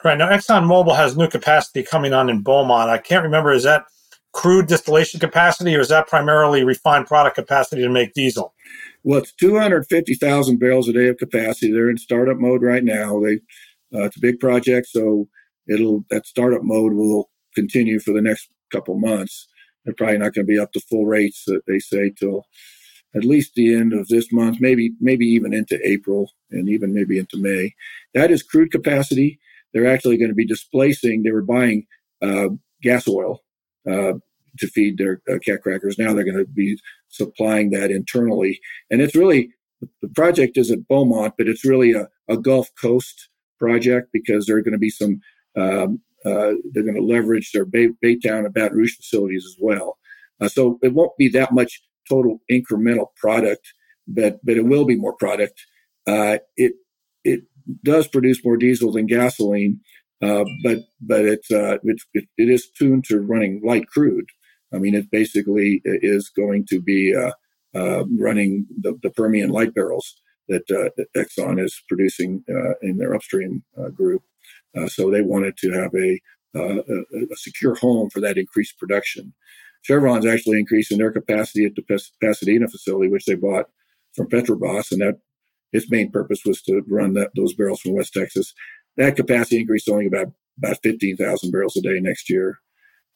Right 0.02 0.16
now, 0.16 0.30
ExxonMobil 0.30 0.96
has 0.96 1.16
new 1.16 1.28
capacity 1.28 1.82
coming 1.82 2.14
on 2.14 2.30
in 2.30 2.42
Beaumont. 2.42 2.88
I 2.88 2.98
can't 2.98 3.22
remember 3.22 3.52
is 3.52 3.64
that 3.64 3.84
crude 4.32 4.66
distillation 4.66 5.20
capacity, 5.20 5.76
or 5.76 5.80
is 5.80 5.88
that 5.88 6.08
primarily 6.08 6.64
refined 6.64 7.06
product 7.06 7.36
capacity 7.36 7.82
to 7.82 7.90
make 7.90 8.14
diesel? 8.14 8.54
It's 9.04 9.32
250,000 9.34 10.58
barrels 10.58 10.88
a 10.88 10.92
day 10.92 11.08
of 11.08 11.16
capacity. 11.16 11.72
They're 11.72 11.90
in 11.90 11.98
startup 11.98 12.36
mode 12.36 12.62
right 12.62 12.84
now. 12.84 13.20
They, 13.20 13.36
uh, 13.94 14.04
it's 14.04 14.16
a 14.16 14.20
big 14.20 14.40
project, 14.40 14.88
so 14.88 15.28
it'll 15.68 16.04
that 16.10 16.26
startup 16.26 16.62
mode 16.62 16.92
will 16.92 17.30
continue 17.54 17.98
for 17.98 18.12
the 18.12 18.22
next 18.22 18.48
couple 18.72 18.98
months. 18.98 19.48
They're 19.84 19.94
probably 19.94 20.18
not 20.18 20.34
going 20.34 20.46
to 20.46 20.52
be 20.52 20.58
up 20.58 20.72
to 20.72 20.80
full 20.80 21.06
rates, 21.06 21.44
that 21.46 21.62
they 21.66 21.78
say, 21.78 22.10
till 22.10 22.46
at 23.14 23.24
least 23.24 23.54
the 23.54 23.74
end 23.74 23.92
of 23.92 24.08
this 24.08 24.32
month, 24.32 24.58
maybe 24.60 24.92
maybe 25.00 25.26
even 25.26 25.52
into 25.52 25.78
April 25.86 26.30
and 26.50 26.68
even 26.68 26.94
maybe 26.94 27.18
into 27.18 27.38
May. 27.38 27.74
That 28.14 28.30
is 28.30 28.42
crude 28.42 28.70
capacity. 28.70 29.40
They're 29.72 29.92
actually 29.92 30.18
going 30.18 30.30
to 30.30 30.34
be 30.34 30.46
displacing. 30.46 31.22
They 31.22 31.32
were 31.32 31.42
buying 31.42 31.86
uh, 32.22 32.48
gas 32.82 33.08
oil 33.08 33.40
uh, 33.90 34.14
to 34.58 34.66
feed 34.66 34.98
their 34.98 35.20
uh, 35.30 35.38
cat 35.38 35.62
crackers. 35.62 35.98
Now 35.98 36.12
they're 36.12 36.24
going 36.24 36.36
to 36.36 36.44
be 36.44 36.78
supplying 37.08 37.70
that 37.70 37.90
internally. 37.90 38.60
And 38.90 39.00
it's 39.00 39.14
really, 39.14 39.50
the 40.02 40.08
project 40.08 40.56
is 40.56 40.70
at 40.70 40.86
Beaumont, 40.88 41.34
but 41.38 41.48
it's 41.48 41.64
really 41.64 41.92
a, 41.92 42.08
a 42.28 42.36
Gulf 42.36 42.68
Coast 42.80 43.28
project 43.58 44.08
because 44.12 44.46
there 44.46 44.56
are 44.56 44.62
going 44.62 44.72
to 44.72 44.78
be 44.78 44.90
some, 44.90 45.20
um, 45.56 46.00
uh, 46.24 46.52
they're 46.72 46.82
going 46.82 46.96
to 46.96 47.02
leverage 47.02 47.52
their 47.52 47.64
Bay, 47.64 47.88
Baytown 48.04 48.44
and 48.44 48.54
Baton 48.54 48.76
Rouge 48.76 48.96
facilities 48.96 49.44
as 49.46 49.56
well. 49.60 49.98
Uh, 50.40 50.48
so 50.48 50.78
it 50.82 50.94
won't 50.94 51.16
be 51.18 51.28
that 51.28 51.52
much 51.52 51.82
total 52.08 52.40
incremental 52.50 53.08
product, 53.16 53.72
but, 54.06 54.38
but 54.44 54.56
it 54.56 54.64
will 54.64 54.84
be 54.84 54.96
more 54.96 55.14
product. 55.14 55.64
Uh, 56.06 56.38
it, 56.56 56.72
it 57.24 57.42
does 57.82 58.08
produce 58.08 58.44
more 58.44 58.56
diesel 58.56 58.92
than 58.92 59.06
gasoline, 59.06 59.80
uh, 60.22 60.44
but 60.62 60.78
but 61.00 61.24
it's 61.24 61.50
uh, 61.50 61.78
it, 61.82 62.00
it, 62.14 62.24
it 62.36 62.48
is 62.48 62.68
tuned 62.70 63.04
to 63.04 63.20
running 63.20 63.62
light 63.64 63.86
crude. 63.86 64.26
I 64.72 64.78
mean, 64.78 64.94
it 64.94 65.10
basically 65.10 65.82
is 65.84 66.30
going 66.30 66.66
to 66.66 66.80
be 66.80 67.14
uh, 67.14 67.32
uh, 67.74 68.04
running 68.18 68.66
the, 68.80 68.98
the, 69.02 69.10
Permian 69.10 69.50
light 69.50 69.74
barrels 69.74 70.20
that, 70.48 70.66
that 70.68 71.06
Exxon 71.16 71.62
is 71.62 71.82
producing 71.88 72.44
in 72.82 72.98
their 72.98 73.14
upstream 73.14 73.62
group. 73.94 74.22
so 74.88 75.10
they 75.10 75.22
wanted 75.22 75.56
to 75.58 75.70
have 75.72 75.92
a, 75.94 76.20
a, 76.56 77.36
secure 77.36 77.74
home 77.76 78.10
for 78.10 78.20
that 78.20 78.38
increased 78.38 78.78
production. 78.78 79.32
Chevron's 79.82 80.26
actually 80.26 80.58
increasing 80.58 80.98
their 80.98 81.12
capacity 81.12 81.64
at 81.64 81.74
the 81.74 82.00
Pasadena 82.20 82.68
facility, 82.68 83.08
which 83.08 83.24
they 83.24 83.34
bought 83.34 83.66
from 84.14 84.28
Petrobras, 84.28 84.92
and 84.92 85.00
that 85.00 85.18
its 85.72 85.90
main 85.90 86.10
purpose 86.10 86.40
was 86.44 86.60
to 86.62 86.82
run 86.88 87.14
that, 87.14 87.30
those 87.36 87.54
barrels 87.54 87.80
from 87.80 87.94
West 87.94 88.12
Texas. 88.12 88.52
That 88.96 89.16
capacity 89.16 89.60
increase 89.60 89.88
only 89.88 90.06
about 90.06 90.32
about 90.58 90.82
15,000 90.82 91.50
barrels 91.50 91.76
a 91.76 91.80
day 91.80 92.00
next 92.00 92.28
year, 92.28 92.58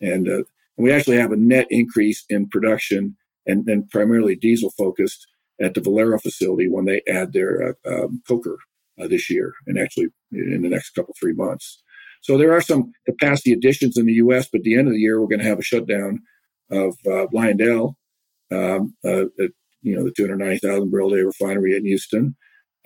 and, 0.01 0.29
uh, 0.29 0.43
we 0.77 0.93
actually 0.93 1.17
have 1.17 1.33
a 1.33 1.37
net 1.37 1.67
increase 1.71 2.25
in 2.29 2.49
production 2.49 3.17
and, 3.47 3.69
and 3.69 3.89
primarily 3.91 4.37
diesel 4.37 4.71
focused 4.71 5.27
at 5.61 5.75
the 5.75 5.81
Valero 5.81 6.19
facility 6.19 6.69
when 6.69 6.85
they 6.85 7.03
add 7.09 7.33
their 7.33 7.77
uh, 7.87 8.05
um, 8.05 8.23
coker 8.27 8.59
uh, 9.01 9.07
this 9.07 9.31
year, 9.31 9.53
and 9.67 9.79
actually 9.79 10.09
in 10.33 10.63
the 10.63 10.69
next 10.69 10.91
couple 10.91 11.15
three 11.19 11.33
months. 11.33 11.83
So 12.23 12.39
there 12.39 12.53
are 12.53 12.61
some 12.61 12.93
capacity 13.07 13.53
additions 13.53 13.99
in 13.99 14.07
the 14.07 14.15
U.S., 14.15 14.49
but 14.51 14.59
at 14.59 14.65
the 14.65 14.77
end 14.77 14.89
of 14.89 14.95
the 14.95 15.01
year 15.01 15.21
we're 15.21 15.29
going 15.29 15.41
to 15.41 15.49
have 15.49 15.59
a 15.59 15.63
shutdown 15.63 16.23
of 16.71 16.97
uh, 17.07 17.27
Lyondell, 17.35 17.95
um, 18.51 18.95
uh, 19.05 19.27
at, 19.39 19.51
you 19.83 19.95
know, 19.95 20.05
the 20.05 20.13
290,000 20.17 20.91
barrel 20.91 21.11
day 21.11 21.21
refinery 21.21 21.77
in 21.77 21.85
Houston. 21.85 22.35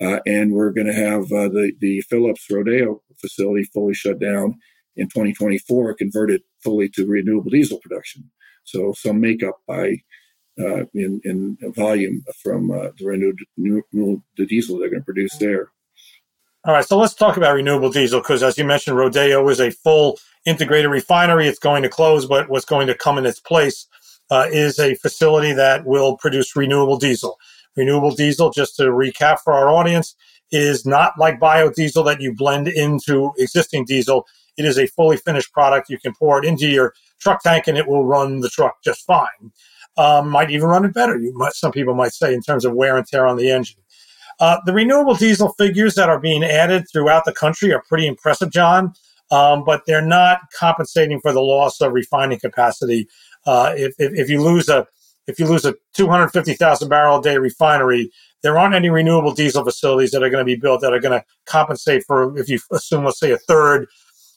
Uh, 0.01 0.19
and 0.25 0.53
we're 0.53 0.71
going 0.71 0.87
to 0.87 0.93
have 0.93 1.23
uh, 1.31 1.49
the, 1.49 1.73
the 1.79 2.01
Phillips 2.01 2.45
Rodeo 2.49 3.01
facility 3.19 3.63
fully 3.63 3.93
shut 3.93 4.19
down 4.19 4.55
in 4.95 5.07
2024, 5.07 5.93
converted 5.95 6.41
fully 6.63 6.89
to 6.89 7.05
renewable 7.05 7.51
diesel 7.51 7.79
production. 7.79 8.29
So 8.63 8.93
some 8.93 9.19
makeup 9.19 9.55
by 9.67 9.97
uh, 10.59 10.85
in, 10.93 11.21
in 11.23 11.57
volume 11.73 12.23
from 12.43 12.71
uh, 12.71 12.89
the 12.97 13.05
renewable 13.05 14.23
the 14.37 14.45
diesel 14.45 14.77
they're 14.77 14.89
going 14.89 15.01
to 15.01 15.05
produce 15.05 15.37
there. 15.37 15.71
All 16.65 16.73
right, 16.73 16.85
so 16.85 16.97
let's 16.97 17.13
talk 17.13 17.37
about 17.37 17.55
renewable 17.55 17.89
diesel 17.89 18.19
because, 18.19 18.43
as 18.43 18.57
you 18.57 18.65
mentioned, 18.65 18.97
Rodeo 18.97 19.47
is 19.47 19.61
a 19.61 19.71
full 19.71 20.19
integrated 20.45 20.91
refinery. 20.91 21.47
It's 21.47 21.59
going 21.59 21.83
to 21.83 21.89
close, 21.89 22.25
but 22.25 22.49
what's 22.49 22.65
going 22.65 22.87
to 22.87 22.95
come 22.95 23.17
in 23.17 23.25
its 23.25 23.39
place 23.39 23.87
uh, 24.29 24.47
is 24.51 24.77
a 24.77 24.95
facility 24.95 25.53
that 25.53 25.85
will 25.85 26.17
produce 26.17 26.55
renewable 26.57 26.97
diesel. 26.97 27.37
Renewable 27.77 28.13
diesel, 28.13 28.49
just 28.49 28.75
to 28.75 28.83
recap 28.83 29.39
for 29.39 29.53
our 29.53 29.69
audience, 29.69 30.15
is 30.51 30.85
not 30.85 31.13
like 31.17 31.39
biodiesel 31.39 32.03
that 32.05 32.19
you 32.19 32.33
blend 32.33 32.67
into 32.67 33.31
existing 33.37 33.85
diesel. 33.85 34.27
It 34.59 34.65
is 34.65 34.77
a 34.77 34.87
fully 34.87 35.17
finished 35.17 35.53
product. 35.53 35.89
You 35.89 35.97
can 35.97 36.13
pour 36.13 36.37
it 36.37 36.45
into 36.45 36.67
your 36.67 36.93
truck 37.19 37.41
tank 37.41 37.67
and 37.67 37.77
it 37.77 37.87
will 37.87 38.05
run 38.05 38.41
the 38.41 38.49
truck 38.49 38.83
just 38.83 39.05
fine. 39.05 39.51
Um, 39.97 40.29
might 40.29 40.51
even 40.51 40.67
run 40.67 40.85
it 40.85 40.93
better. 40.93 41.17
You 41.17 41.33
might, 41.35 41.53
some 41.53 41.71
people 41.71 41.95
might 41.95 42.13
say 42.13 42.33
in 42.33 42.41
terms 42.41 42.65
of 42.65 42.73
wear 42.73 42.97
and 42.97 43.07
tear 43.07 43.25
on 43.25 43.37
the 43.37 43.49
engine. 43.49 43.81
Uh, 44.39 44.57
the 44.65 44.73
renewable 44.73 45.15
diesel 45.15 45.53
figures 45.57 45.95
that 45.95 46.09
are 46.09 46.19
being 46.19 46.43
added 46.43 46.85
throughout 46.91 47.25
the 47.25 47.33
country 47.33 47.73
are 47.73 47.83
pretty 47.87 48.07
impressive, 48.07 48.51
John, 48.51 48.93
um, 49.31 49.63
but 49.63 49.83
they're 49.85 50.05
not 50.05 50.41
compensating 50.57 51.19
for 51.19 51.33
the 51.33 51.41
loss 51.41 51.81
of 51.81 51.91
refining 51.91 52.39
capacity. 52.39 53.07
Uh, 53.45 53.73
if, 53.75 53.93
if, 53.97 54.13
if, 54.13 54.29
you 54.29 54.41
lose 54.41 54.69
a 54.69 54.87
if 55.27 55.39
you 55.39 55.45
lose 55.45 55.65
a 55.65 55.75
250,000 55.93 56.89
barrel 56.89 57.19
a 57.19 57.21
day 57.21 57.37
refinery, 57.37 58.11
there 58.41 58.57
aren't 58.57 58.75
any 58.75 58.89
renewable 58.89 59.33
diesel 59.33 59.63
facilities 59.63 60.11
that 60.11 60.23
are 60.23 60.29
going 60.29 60.41
to 60.41 60.45
be 60.45 60.55
built 60.55 60.81
that 60.81 60.93
are 60.93 60.99
going 60.99 61.19
to 61.19 61.25
compensate 61.45 62.03
for 62.05 62.37
if 62.37 62.49
you 62.49 62.59
assume, 62.71 63.05
let's 63.05 63.19
say, 63.19 63.31
a 63.31 63.37
third 63.37 63.87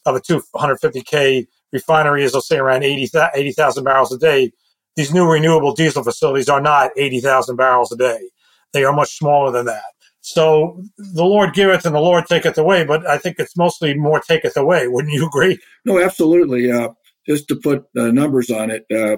of 0.07 0.17
a 0.17 0.21
250k 0.21 1.47
refinery 1.73 2.25
is, 2.25 2.35
let's 2.35 2.49
say, 2.49 2.59
around 2.59 2.83
80,000 2.83 3.31
80, 3.35 3.85
barrels 3.85 4.13
a 4.13 4.19
day. 4.19 4.53
These 4.97 5.13
new 5.13 5.31
renewable 5.31 5.75
diesel 5.75 6.05
facilities 6.05 6.49
are 6.49 6.61
not 6.61 6.91
80,000 6.97 7.57
barrels 7.57 7.93
a 7.93 7.97
day. 7.97 8.31
They 8.73 8.85
are 8.85 8.93
much 8.93 9.17
smaller 9.17 9.51
than 9.51 9.67
that. 9.67 9.85
So 10.21 10.81
the 10.97 11.25
Lord 11.25 11.53
giveth 11.53 11.85
and 11.85 11.95
the 11.95 12.01
Lord 12.01 12.27
taketh 12.27 12.57
away, 12.57 12.85
but 12.85 13.07
I 13.07 13.19
think 13.19 13.37
it's 13.39 13.57
mostly 13.57 13.95
more 13.95 14.21
taketh 14.21 14.57
away. 14.57 14.87
Wouldn't 14.87 15.13
you 15.13 15.27
agree? 15.27 15.59
No, 15.85 16.01
absolutely. 16.01 16.71
Uh, 16.71 16.91
just 17.27 17.49
to 17.49 17.57
put 17.57 17.85
uh, 17.99 18.13
numbers 18.13 18.51
on 18.51 18.71
it, 18.71 18.85
uh, 18.91 19.17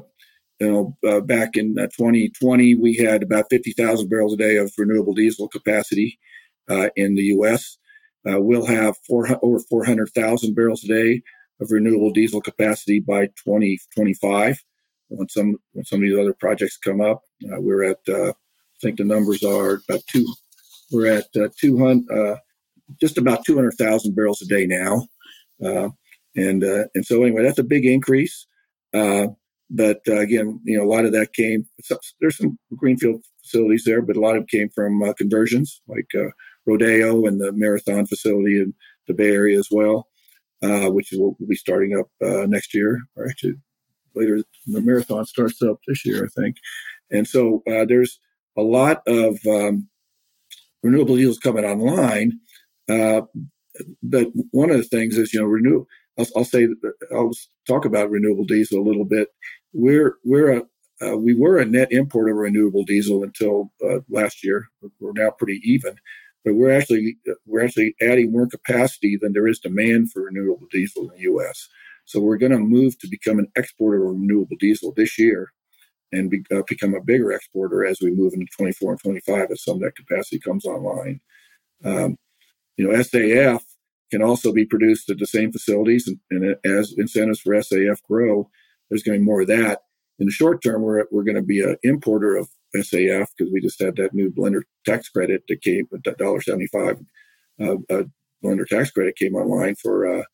you 0.61 0.70
know, 0.70 0.97
uh, 1.07 1.20
back 1.20 1.57
in 1.57 1.75
2020, 1.75 2.75
uh, 2.75 2.79
we 2.81 2.97
had 2.97 3.23
about 3.23 3.47
50,000 3.51 4.09
barrels 4.09 4.33
a 4.33 4.37
day 4.37 4.57
of 4.57 4.73
renewable 4.79 5.12
diesel 5.12 5.49
capacity 5.49 6.18
uh, 6.70 6.88
in 6.97 7.14
the 7.14 7.25
U.S. 7.25 7.77
we'll 8.24 8.66
have 8.66 8.96
four, 9.06 9.28
over 9.42 9.58
400,000 9.58 10.54
barrels 10.54 10.84
a 10.84 10.88
day 10.88 11.22
of 11.60 11.70
renewable 11.70 12.10
diesel 12.10 12.40
capacity 12.40 13.00
by 13.00 13.26
2025. 13.44 14.58
When 15.08 15.28
some 15.28 15.56
when 15.72 15.84
some 15.84 16.00
of 16.00 16.08
these 16.08 16.18
other 16.18 16.34
projects 16.34 16.76
come 16.76 17.00
up, 17.00 17.22
we're 17.42 17.84
at 17.84 17.98
I 18.08 18.32
think 18.82 18.98
the 18.98 19.04
numbers 19.04 19.44
are 19.44 19.80
about 19.88 20.00
two 20.08 20.26
we're 20.90 21.10
at 21.10 21.26
uh, 21.37 21.48
200, 21.58 22.10
uh, 22.10 22.37
just 23.00 23.18
about 23.18 23.44
200,000 23.44 24.14
barrels 24.14 24.42
a 24.42 24.46
day 24.46 24.66
now. 24.66 25.06
Uh, 25.64 25.88
and, 26.37 26.64
uh, 26.64 26.84
and 26.94 27.04
so 27.04 27.22
anyway, 27.22 27.42
that's 27.42 27.58
a 27.58 27.64
big 27.64 27.84
increase. 27.84 28.46
Uh, 28.92 29.28
but 29.70 30.00
uh, 30.08 30.18
again, 30.18 30.60
you 30.64 30.78
know, 30.78 30.84
a 30.84 30.92
lot 30.92 31.04
of 31.04 31.12
that 31.12 31.32
came, 31.32 31.66
there's 32.20 32.37
some 32.37 32.58
greenfield 32.76 33.24
facilities 33.42 33.84
there, 33.84 34.02
but 34.02 34.16
a 34.16 34.20
lot 34.20 34.37
of 34.37 34.42
it 34.44 34.48
came 34.48 34.68
from 34.68 35.12
conversions 35.14 35.80
like 35.88 36.08
Rodeo 36.66 37.27
and 37.27 37.40
the 37.40 37.53
Marathon 37.53 38.07
facility 38.07 38.61
in 38.61 38.74
the 39.07 39.14
Bay 39.14 39.31
Area 39.31 39.59
as 39.59 39.68
well, 39.70 40.09
which 40.62 41.12
is 41.12 41.18
what 41.18 41.35
we'll 41.38 41.48
be 41.48 41.57
starting 41.57 41.98
up 41.98 42.09
next 42.48 42.74
year, 42.74 43.00
or 43.16 43.29
actually 43.29 43.55
later. 44.14 44.42
The 44.66 44.81
marathon 44.81 45.27
starts 45.27 45.61
up 45.62 45.79
this 45.87 46.07
year, 46.07 46.24
I 46.24 46.40
think. 46.40 46.57
And 47.11 47.27
so 47.27 47.62
there's 47.66 48.18
a 48.57 48.62
lot 48.62 49.03
of 49.07 49.38
um, 49.46 49.88
renewable 50.83 51.16
diesel 51.16 51.33
is 51.33 51.38
coming 51.38 51.64
online. 51.64 52.38
Uh, 52.88 53.22
but 54.03 54.29
one 54.53 54.70
of 54.70 54.77
the 54.77 54.85
things 54.85 55.18
is, 55.18 55.35
you 55.35 55.40
know, 55.40 55.46
renew. 55.46 55.85
I'll, 56.18 56.27
I'll, 56.37 56.44
say, 56.44 56.68
I'll 57.12 57.33
talk 57.66 57.85
about 57.85 58.11
renewable 58.11 58.44
diesel 58.44 58.81
a 58.81 58.87
little 58.87 59.05
bit. 59.05 59.29
We're 59.72 60.16
we're 60.24 60.59
a 60.59 60.62
uh, 61.05 61.16
we 61.16 61.35
were 61.35 61.59
a 61.59 61.64
net 61.64 61.88
importer 61.90 62.31
of 62.31 62.37
renewable 62.37 62.85
diesel 62.85 63.24
until 63.24 63.72
uh, 63.85 63.98
last 64.09 64.44
year. 64.44 64.68
We're 65.00 65.12
now 65.12 65.31
pretty 65.31 65.61
even, 65.64 65.96
but 66.44 66.54
we're 66.54 66.72
actually 66.72 67.16
we're 67.46 67.64
actually 67.64 67.94
adding 68.00 68.33
more 68.33 68.46
capacity 68.46 69.16
than 69.20 69.33
there 69.33 69.48
is 69.48 69.59
demand 69.59 70.12
for 70.12 70.24
renewable 70.24 70.66
diesel 70.70 71.11
in 71.11 71.16
the 71.16 71.22
U.S. 71.22 71.68
So 72.04 72.20
we're 72.20 72.38
going 72.38 72.52
to 72.52 72.59
move 72.59 72.98
to 72.98 73.09
become 73.09 73.38
an 73.38 73.50
exporter 73.57 74.04
of 74.04 74.12
renewable 74.12 74.57
diesel 74.61 74.92
this 74.94 75.18
year 75.18 75.52
and 76.12 76.30
be, 76.30 76.44
uh, 76.54 76.62
become 76.68 76.94
a 76.94 77.00
bigger 77.00 77.33
exporter 77.33 77.85
as 77.85 77.98
we 78.00 78.11
move 78.11 78.35
into 78.35 78.46
24 78.57 78.92
and 78.92 79.00
25 79.00 79.50
as 79.50 79.64
some 79.64 79.76
of 79.76 79.80
that 79.80 79.96
capacity 79.96 80.38
comes 80.38 80.64
online. 80.64 81.20
Um, 81.85 82.18
you 82.76 82.87
know, 82.87 82.96
SAF 82.96 83.62
can 84.11 84.22
also 84.22 84.52
be 84.52 84.66
produced 84.66 85.09
at 85.11 85.18
the 85.18 85.26
same 85.26 85.50
facilities, 85.50 86.07
and, 86.07 86.18
and 86.30 86.57
as 86.64 86.94
incentives 86.96 87.40
for 87.40 87.54
SAF 87.54 88.02
grow, 88.02 88.50
there's 88.88 89.02
going 89.02 89.18
to 89.18 89.20
be 89.20 89.24
more 89.24 89.42
of 89.42 89.48
that. 89.48 89.80
In 90.18 90.26
the 90.26 90.33
short 90.33 90.62
term, 90.62 90.83
we're, 90.83 91.04
we're 91.11 91.24
going 91.24 91.37
to 91.37 91.42
be 91.42 91.61
an 91.61 91.76
importer 91.83 92.37
of 92.37 92.48
SAF 92.74 93.28
because 93.37 93.52
we 93.52 93.60
just 93.60 93.80
had 93.80 93.96
that 93.96 94.14
new 94.14 94.30
blender 94.30 94.62
tax 94.84 95.08
credit 95.08 95.42
that 95.48 95.62
came 95.62 95.87
at 95.92 96.18
$1.75 96.18 97.04
uh, 97.60 97.76
uh, 97.90 98.04
blender 98.42 98.66
tax 98.66 98.90
credit 98.90 99.16
came 99.16 99.34
online 99.34 99.74
for 99.76 100.20
uh, 100.20 100.24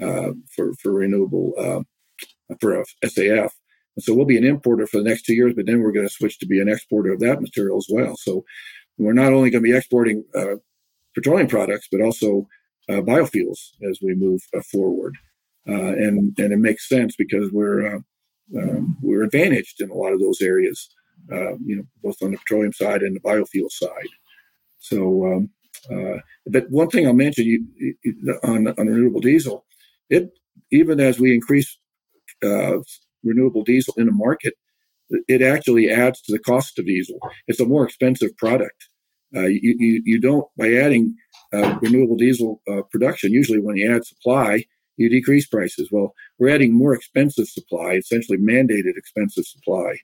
uh, 0.00 0.32
for 0.54 0.74
for 0.74 0.92
renewable 0.92 1.52
uh, 1.58 2.54
for 2.60 2.84
SAF. 3.04 3.50
And 3.96 4.02
so 4.02 4.14
we'll 4.14 4.26
be 4.26 4.36
an 4.36 4.44
importer 4.44 4.86
for 4.86 4.98
the 4.98 5.08
next 5.08 5.22
two 5.22 5.34
years, 5.34 5.54
but 5.54 5.64
then 5.66 5.80
we're 5.80 5.92
going 5.92 6.06
to 6.06 6.12
switch 6.12 6.38
to 6.40 6.46
be 6.46 6.60
an 6.60 6.68
exporter 6.68 7.12
of 7.12 7.20
that 7.20 7.40
material 7.40 7.78
as 7.78 7.86
well. 7.90 8.14
So 8.16 8.44
we're 8.98 9.14
not 9.14 9.32
only 9.32 9.48
going 9.48 9.64
to 9.64 9.70
be 9.70 9.76
exporting 9.76 10.22
uh, 10.34 10.56
petroleum 11.14 11.46
products, 11.46 11.88
but 11.90 12.02
also 12.02 12.46
uh, 12.90 13.00
biofuels 13.00 13.70
as 13.88 14.00
we 14.02 14.14
move 14.14 14.42
forward. 14.70 15.14
And 15.64 16.38
and 16.38 16.52
it 16.52 16.58
makes 16.58 16.88
sense 16.88 17.16
because 17.16 17.50
we're 17.50 17.96
um, 18.56 18.96
we're 19.00 19.24
advantaged 19.24 19.80
in 19.80 19.90
a 19.90 19.94
lot 19.94 20.12
of 20.12 20.20
those 20.20 20.40
areas, 20.40 20.88
uh, 21.32 21.56
you 21.64 21.76
know, 21.76 21.84
both 22.02 22.16
on 22.22 22.32
the 22.32 22.38
petroleum 22.38 22.72
side 22.72 23.02
and 23.02 23.16
the 23.16 23.20
biofuel 23.20 23.70
side. 23.70 24.08
So, 24.78 25.26
um, 25.26 25.50
but 26.46 26.70
one 26.70 26.88
thing 26.88 27.06
I'll 27.06 27.12
mention 27.12 27.44
you, 27.44 27.96
on 28.44 28.68
on 28.68 28.86
renewable 28.86 29.20
diesel, 29.20 29.64
it 30.10 30.30
even 30.70 31.00
as 31.00 31.18
we 31.18 31.34
increase 31.34 31.78
renewable 33.26 33.64
diesel 33.64 33.94
in 33.96 34.06
the 34.06 34.12
market, 34.12 34.54
it 35.28 35.42
actually 35.42 35.90
adds 35.90 36.20
to 36.22 36.32
the 36.32 36.38
cost 36.38 36.78
of 36.78 36.86
diesel. 36.86 37.18
It's 37.46 37.60
a 37.60 37.66
more 37.66 37.84
expensive 37.84 38.36
product. 38.36 38.88
Uh, 39.34 39.46
you, 39.46 39.74
you, 39.78 40.02
you, 40.04 40.20
don't, 40.20 40.46
by 40.56 40.72
adding 40.72 41.14
uh, 41.52 41.78
renewable 41.82 42.16
diesel 42.16 42.60
uh, 42.70 42.82
production, 42.90 43.32
usually 43.32 43.60
when 43.60 43.76
you 43.76 43.92
add 43.94 44.04
supply, 44.04 44.64
you 44.96 45.08
decrease 45.10 45.46
prices. 45.46 45.88
Well, 45.92 46.14
we're 46.38 46.54
adding 46.54 46.72
more 46.72 46.94
expensive 46.94 47.48
supply, 47.48 47.94
essentially 47.94 48.38
mandated 48.38 48.96
expensive 48.96 49.44
supply. 49.44 49.98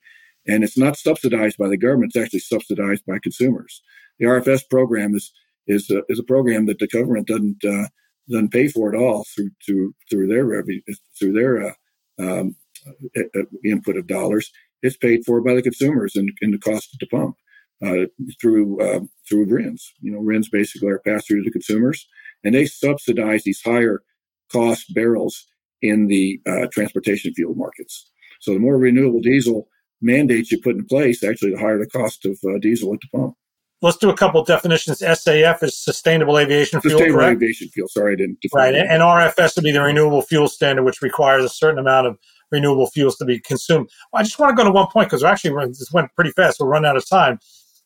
And 0.46 0.64
it's 0.64 0.78
not 0.78 0.96
subsidized 0.96 1.57
by 1.57 1.68
the 1.68 1.76
government, 1.76 2.12
it's 2.14 2.24
actually 2.24 2.40
subsidized 2.40 3.05
by 3.07 3.18
consumers. 3.22 3.83
The 4.18 4.26
RFS 4.26 4.68
program 4.68 5.14
is, 5.14 5.33
is, 5.66 5.88
a, 5.90 6.02
is 6.09 6.18
a 6.18 6.24
program 6.24 6.66
that 6.66 6.78
the 6.78 6.88
government 6.88 7.28
doesn't, 7.28 7.64
uh, 7.64 7.88
doesn't 8.28 8.52
pay 8.52 8.68
for 8.68 8.92
it 8.92 8.98
all 8.98 9.24
through 9.24 9.50
through 9.64 9.94
through 10.11 10.28
their 10.28 10.44
revenue 10.44 10.81
through 11.18 11.33
their 11.33 11.62
uh, 11.64 11.72
um, 12.18 12.57
uh, 13.16 13.22
uh, 13.35 13.42
input 13.64 13.96
of 13.96 14.07
dollars. 14.07 14.50
It's 14.83 14.96
paid 14.96 15.24
for 15.24 15.40
by 15.40 15.55
the 15.55 15.62
consumers 15.62 16.16
and 16.16 16.28
in, 16.40 16.48
in, 16.48 16.50
the 16.52 16.59
cost 16.59 16.90
at 16.94 17.00
the 17.00 17.07
pump 17.07 17.37
uh, 17.85 18.07
through 18.40 18.81
uh, 18.81 19.00
through 19.28 19.46
RINs. 19.46 19.92
You 20.00 20.12
know, 20.12 20.20
RINs 20.20 20.48
basically 20.48 20.88
are 20.88 21.00
passed 21.00 21.28
through 21.28 21.42
to 21.42 21.44
the 21.44 21.52
consumers, 21.52 22.07
and 22.44 22.55
they 22.55 22.66
subsidize 22.66 23.44
these 23.44 23.62
higher 23.62 24.02
cost 24.50 24.92
barrels 24.94 25.46
in 25.81 26.07
the 26.07 26.40
uh, 26.46 26.66
transportation 26.72 27.35
fuel 27.35 27.55
markets. 27.55 28.11
So 28.40 28.52
the 28.52 28.61
more 28.61 28.78
renewable 28.78 29.20
diesel 29.20 29.68
mandates 30.03 30.53
you 30.53 30.61
put 30.61 30.77
in 30.77 30.85
place, 30.85 31.23
actually, 31.23 31.53
the 31.53 31.59
higher 31.59 31.79
the 31.79 31.87
cost 31.87 32.25
of 32.27 32.38
uh, 32.45 32.59
diesel 32.59 32.95
at 32.95 33.01
the 33.01 33.19
pump. 33.19 33.35
Let's 33.81 33.97
do 33.97 34.11
a 34.11 34.17
couple 34.17 34.45
definitions. 34.45 35.01
SAF 35.01 35.62
is 35.65 35.77
sustainable 35.77 36.38
aviation 36.38 36.81
fuel. 36.81 36.99
Sustainable 36.99 37.19
correct? 37.19 37.37
aviation 37.37 37.69
fuel. 37.69 37.88
Sorry, 37.88 38.12
I 38.12 38.17
didn't. 38.17 38.38
Right, 38.55 38.73
that. 38.73 38.87
and 38.87 39.03
RFS 39.03 39.57
would 39.57 39.65
be 39.65 39.73
the 39.73 39.83
renewable 39.83 40.23
fuel 40.23 40.49
standard, 40.49 40.85
which 40.85 41.03
requires 41.03 41.45
a 41.45 41.49
certain 41.49 41.81
amount 41.81 42.07
of 42.07 42.19
renewable 42.53 42.88
fuels 42.91 43.17
to 43.17 43.25
be 43.25 43.41
consumed. 43.41 43.88
Well, 44.12 44.21
I 44.21 44.23
just 44.23 44.38
want 44.38 44.57
to 44.57 44.62
go 44.62 44.65
to 44.65 44.71
one 44.71 44.87
point 44.93 45.09
because 45.09 45.23
we're 45.23 45.31
actually 45.31 45.67
this 45.67 45.91
went 45.93 46.15
pretty 46.15 46.31
fast. 46.31 46.61
We'll 46.61 46.69
run 46.69 46.85
out 46.85 46.97
of 46.97 47.09
time. 47.09 47.41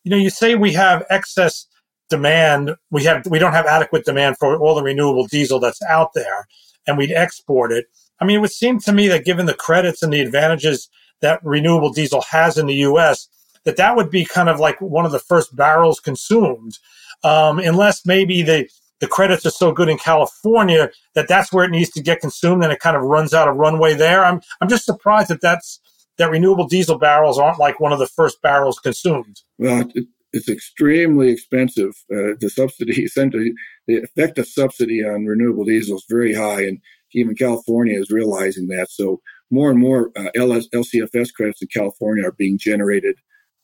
You 0.04 0.10
know, 0.10 0.18
you 0.18 0.28
say 0.28 0.54
we 0.54 0.72
have 0.74 1.04
excess 1.08 1.66
demand. 2.10 2.74
We 2.90 3.04
have 3.04 3.26
we 3.26 3.38
don't 3.38 3.52
have 3.52 3.64
adequate 3.66 4.04
demand 4.04 4.36
for 4.38 4.58
all 4.58 4.74
the 4.74 4.82
renewable 4.82 5.26
diesel 5.26 5.60
that's 5.60 5.80
out 5.88 6.10
there, 6.14 6.46
and 6.86 6.98
we'd 6.98 7.12
export 7.12 7.72
it. 7.72 7.86
I 8.20 8.26
mean, 8.26 8.36
it 8.36 8.40
would 8.40 8.50
seem 8.50 8.80
to 8.80 8.92
me 8.92 9.08
that 9.08 9.24
given 9.24 9.46
the 9.46 9.54
credits 9.54 10.02
and 10.02 10.12
the 10.12 10.20
advantages 10.20 10.88
that 11.20 11.40
renewable 11.44 11.90
diesel 11.90 12.22
has 12.30 12.58
in 12.58 12.66
the 12.66 12.74
U.S., 12.74 13.28
that 13.64 13.76
that 13.76 13.96
would 13.96 14.10
be 14.10 14.24
kind 14.24 14.48
of 14.48 14.60
like 14.60 14.80
one 14.80 15.04
of 15.04 15.12
the 15.12 15.18
first 15.18 15.54
barrels 15.54 16.00
consumed, 16.00 16.78
um, 17.24 17.58
unless 17.58 18.06
maybe 18.06 18.42
the 18.42 18.68
the 18.98 19.06
credits 19.06 19.44
are 19.44 19.50
so 19.50 19.72
good 19.72 19.90
in 19.90 19.98
California 19.98 20.90
that 21.14 21.28
that's 21.28 21.52
where 21.52 21.64
it 21.64 21.70
needs 21.70 21.90
to 21.90 22.02
get 22.02 22.20
consumed, 22.20 22.62
and 22.62 22.72
it 22.72 22.80
kind 22.80 22.96
of 22.96 23.02
runs 23.02 23.34
out 23.34 23.48
of 23.48 23.56
runway 23.56 23.94
there. 23.94 24.24
I'm 24.24 24.40
I'm 24.60 24.68
just 24.68 24.84
surprised 24.84 25.28
that 25.28 25.40
that's 25.40 25.80
that 26.18 26.30
renewable 26.30 26.66
diesel 26.66 26.98
barrels 26.98 27.38
aren't 27.38 27.58
like 27.58 27.80
one 27.80 27.92
of 27.92 27.98
the 27.98 28.06
first 28.06 28.40
barrels 28.40 28.78
consumed. 28.78 29.42
Well, 29.58 29.90
it's 30.32 30.48
extremely 30.48 31.30
expensive. 31.30 31.90
Uh, 32.10 32.36
the 32.40 32.50
subsidy, 32.52 33.02
essentially, 33.04 33.52
the 33.86 33.96
effective 33.96 34.46
subsidy 34.46 35.04
on 35.04 35.26
renewable 35.26 35.64
diesel 35.64 35.96
is 35.96 36.06
very 36.08 36.34
high, 36.34 36.62
and 36.62 36.78
even 37.14 37.34
California 37.34 37.98
is 37.98 38.10
realizing 38.10 38.68
that. 38.68 38.88
So 38.90 39.20
more 39.50 39.70
and 39.70 39.78
more 39.78 40.10
uh, 40.16 40.28
LS, 40.34 40.68
LCFS 40.68 41.32
credits 41.32 41.62
in 41.62 41.68
California 41.68 42.26
are 42.26 42.32
being 42.32 42.58
generated 42.58 43.16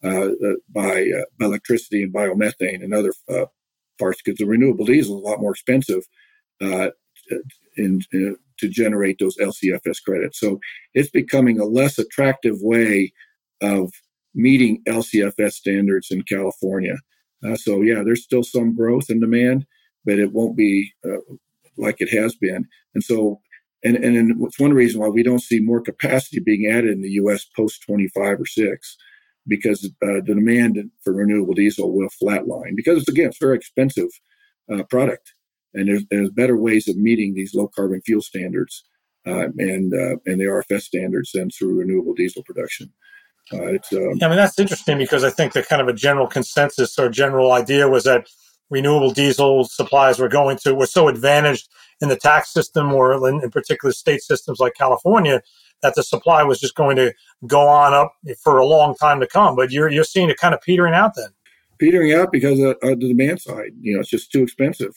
uh, 0.04 0.30
uh 0.30 0.54
by, 0.68 1.06
uh, 1.16 1.24
by, 1.38 1.46
electricity 1.46 2.02
and 2.02 2.12
biomethane 2.12 2.82
and 2.82 2.92
other 2.92 3.12
uh, 3.28 3.46
parts 3.98 4.20
because 4.22 4.38
the 4.38 4.46
renewable 4.46 4.84
diesel 4.84 5.16
is 5.16 5.22
a 5.22 5.28
lot 5.28 5.40
more 5.40 5.52
expensive 5.52 6.02
in, 7.76 8.00
to 8.12 8.68
generate 8.68 9.18
those 9.18 9.36
LCFS 9.38 10.02
credits. 10.04 10.38
So 10.38 10.60
it's 10.94 11.10
becoming 11.10 11.58
a 11.58 11.64
less 11.64 11.98
attractive 11.98 12.56
way 12.60 13.12
of 13.60 13.92
meeting 14.34 14.82
LCFS 14.88 15.52
standards 15.52 16.08
in 16.10 16.22
California. 16.22 16.96
Uh, 17.44 17.56
so 17.56 17.82
yeah, 17.82 18.02
there's 18.04 18.22
still 18.22 18.44
some 18.44 18.74
growth 18.74 19.10
in 19.10 19.20
demand, 19.20 19.66
but 20.04 20.18
it 20.18 20.32
won't 20.32 20.56
be 20.56 20.92
uh, 21.04 21.18
like 21.76 22.00
it 22.00 22.10
has 22.10 22.34
been. 22.36 22.66
And 22.94 23.02
so, 23.02 23.40
and 23.84 23.96
and 23.96 24.44
it's 24.44 24.60
one 24.60 24.72
reason 24.72 25.00
why 25.00 25.08
we 25.08 25.22
don't 25.22 25.42
see 25.42 25.60
more 25.60 25.80
capacity 25.80 26.40
being 26.40 26.70
added 26.70 26.90
in 26.90 27.02
the 27.02 27.10
U.S. 27.10 27.44
post 27.44 27.82
25 27.86 28.40
or 28.40 28.46
six, 28.46 28.96
because 29.46 29.84
uh, 29.84 30.20
the 30.24 30.34
demand 30.34 30.78
for 31.02 31.12
renewable 31.12 31.54
diesel 31.54 31.92
will 31.92 32.08
flatline. 32.22 32.76
Because 32.76 33.06
again, 33.08 33.28
it's 33.28 33.40
a 33.40 33.44
very 33.44 33.56
expensive 33.56 34.08
uh, 34.72 34.82
product, 34.84 35.34
and 35.74 35.88
there's, 35.88 36.04
there's 36.10 36.30
better 36.30 36.56
ways 36.56 36.88
of 36.88 36.96
meeting 36.96 37.34
these 37.34 37.54
low 37.54 37.68
carbon 37.68 38.00
fuel 38.02 38.22
standards 38.22 38.84
uh, 39.26 39.48
and 39.58 39.92
uh, 39.94 40.16
and 40.26 40.40
the 40.40 40.44
RFS 40.44 40.82
standards 40.82 41.32
than 41.32 41.50
through 41.50 41.78
renewable 41.78 42.14
diesel 42.14 42.42
production. 42.44 42.92
Uh, 43.52 43.56
um, 43.56 43.78
I 44.22 44.28
mean, 44.28 44.36
that's 44.36 44.58
interesting 44.58 44.98
because 44.98 45.24
I 45.24 45.30
think 45.30 45.52
the 45.52 45.62
kind 45.62 45.82
of 45.82 45.88
a 45.88 45.92
general 45.92 46.26
consensus 46.26 46.98
or 46.98 47.08
general 47.08 47.52
idea 47.52 47.88
was 47.88 48.04
that 48.04 48.28
renewable 48.72 49.12
diesel 49.12 49.64
supplies 49.64 50.18
were 50.18 50.28
going 50.28 50.56
to 50.56 50.74
were 50.74 50.86
so 50.86 51.06
advantaged 51.06 51.68
in 52.00 52.08
the 52.08 52.16
tax 52.16 52.50
system 52.52 52.92
or 52.92 53.28
in, 53.28 53.42
in 53.44 53.50
particular 53.50 53.92
state 53.92 54.22
systems 54.22 54.58
like 54.58 54.72
California 54.74 55.42
that 55.82 55.94
the 55.94 56.02
supply 56.02 56.42
was 56.42 56.58
just 56.58 56.74
going 56.74 56.96
to 56.96 57.12
go 57.46 57.68
on 57.68 57.92
up 57.92 58.14
for 58.42 58.58
a 58.58 58.66
long 58.66 58.94
time 58.94 59.20
to 59.20 59.26
come. 59.26 59.54
But 59.54 59.70
you're 59.70 59.90
you're 59.90 60.04
seeing 60.04 60.30
it 60.30 60.38
kind 60.38 60.54
of 60.54 60.62
petering 60.62 60.94
out 60.94 61.12
then. 61.14 61.28
Petering 61.78 62.14
out 62.14 62.32
because 62.32 62.58
of, 62.60 62.76
of 62.82 62.98
the 63.00 63.08
demand 63.08 63.42
side. 63.42 63.72
You 63.78 63.94
know, 63.94 64.00
it's 64.00 64.10
just 64.10 64.32
too 64.32 64.42
expensive. 64.42 64.94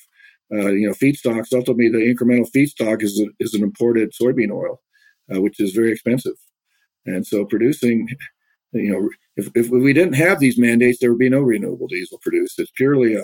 Uh, 0.51 0.69
you 0.69 0.87
know, 0.87 0.93
feedstocks. 0.93 1.53
Ultimately, 1.53 1.89
the 1.89 1.97
incremental 1.97 2.49
feedstock 2.55 3.03
is 3.03 3.19
a, 3.19 3.25
is 3.39 3.53
an 3.53 3.63
imported 3.63 4.13
soybean 4.13 4.51
oil, 4.51 4.81
uh, 5.33 5.41
which 5.41 5.59
is 5.59 5.73
very 5.73 5.91
expensive, 5.91 6.37
and 7.05 7.25
so 7.27 7.43
producing 7.43 8.07
you 8.75 8.91
know, 8.91 9.09
if, 9.37 9.49
if 9.55 9.69
we 9.69 9.93
didn't 9.93 10.15
have 10.15 10.39
these 10.39 10.57
mandates, 10.57 10.99
there 10.99 11.09
would 11.11 11.19
be 11.19 11.29
no 11.29 11.39
renewable 11.39 11.87
diesel 11.87 12.19
produced. 12.21 12.59
It's 12.59 12.71
purely 12.71 13.15
a 13.15 13.23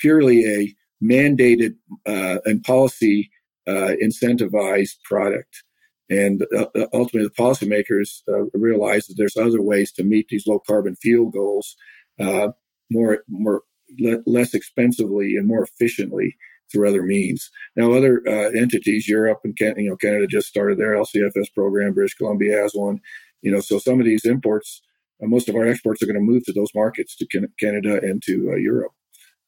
purely 0.00 0.44
a 0.44 0.74
mandated 1.02 1.76
uh, 2.06 2.38
and 2.44 2.62
policy 2.62 3.30
uh, 3.66 3.92
incentivized 4.02 5.02
product. 5.04 5.62
And 6.08 6.44
uh, 6.56 6.66
uh 6.74 6.86
ultimately, 6.92 7.28
the 7.28 7.42
policymakers 7.42 8.22
uh, 8.28 8.46
realize 8.58 9.06
that 9.06 9.14
there's 9.16 9.36
other 9.36 9.62
ways 9.62 9.92
to 9.92 10.02
meet 10.02 10.28
these 10.28 10.46
low 10.46 10.58
carbon 10.58 10.96
fuel 10.96 11.30
goals 11.30 11.76
uh, 12.18 12.48
more 12.90 13.22
more 13.28 13.62
le- 13.98 14.22
less 14.26 14.54
expensively 14.54 15.36
and 15.36 15.46
more 15.46 15.62
efficiently 15.62 16.36
through 16.70 16.88
other 16.88 17.02
means. 17.02 17.50
Now, 17.76 17.92
other 17.92 18.26
entities, 18.26 19.08
Europe 19.08 19.40
and 19.44 19.56
Can- 19.56 19.78
you 19.78 19.90
know 19.90 19.96
Canada 19.96 20.26
just 20.26 20.48
started 20.48 20.78
their 20.78 20.96
LCFS 20.96 21.52
program. 21.54 21.94
British 21.94 22.14
Columbia 22.14 22.60
has 22.60 22.72
one. 22.74 23.00
You 23.42 23.52
know, 23.52 23.60
so 23.60 23.78
some 23.78 24.00
of 24.00 24.06
these 24.06 24.24
imports 24.24 24.82
uh, 25.22 25.26
most 25.26 25.48
of 25.48 25.54
our 25.54 25.66
exports 25.66 26.02
are 26.02 26.06
going 26.06 26.14
to 26.14 26.20
move 26.20 26.44
to 26.44 26.52
those 26.52 26.74
markets, 26.74 27.16
to 27.16 27.26
Canada 27.58 28.00
and 28.02 28.22
to 28.24 28.50
uh, 28.52 28.56
Europe, 28.56 28.92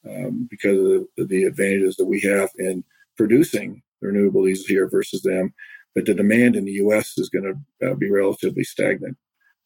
um, 0.08 0.48
because 0.50 0.78
of 0.78 1.06
the, 1.16 1.24
the, 1.24 1.44
advantages 1.44 1.96
that 1.96 2.06
we 2.06 2.20
have 2.20 2.50
in 2.58 2.84
producing 3.16 3.82
renewable 4.00 4.44
diesel 4.44 4.66
here 4.66 4.88
versus 4.88 5.22
them. 5.22 5.54
But 5.94 6.06
the 6.06 6.14
demand 6.14 6.56
in 6.56 6.64
the 6.64 6.72
U.S. 6.72 7.18
is 7.18 7.28
going 7.28 7.44
to 7.80 7.90
uh, 7.90 7.94
be 7.94 8.10
relatively 8.10 8.64
stagnant 8.64 9.16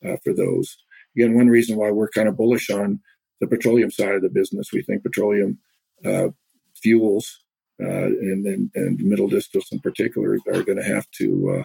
uh, 0.05 0.17
for 0.23 0.33
those. 0.33 0.77
Again, 1.17 1.35
one 1.35 1.49
reason 1.49 1.77
why 1.77 1.91
we're 1.91 2.09
kind 2.11 2.29
of 2.29 2.37
bullish 2.37 2.69
on 2.69 3.01
the 3.41 3.47
petroleum 3.47 3.91
side 3.91 4.15
of 4.15 4.23
the 4.23 4.29
business, 4.29 4.73
we 4.73 4.83
think 4.83 5.03
petroleum 5.03 5.59
uh, 6.05 6.29
fuels 6.75 7.45
uh, 7.81 8.07
and, 8.07 8.47
and, 8.47 8.71
and 8.75 9.01
middle 9.01 9.29
distillates 9.29 9.73
in 9.73 9.81
particular 9.81 10.39
are 10.49 10.63
going 10.63 10.79
to 10.79 10.85
have 10.85 11.11
to 11.13 11.65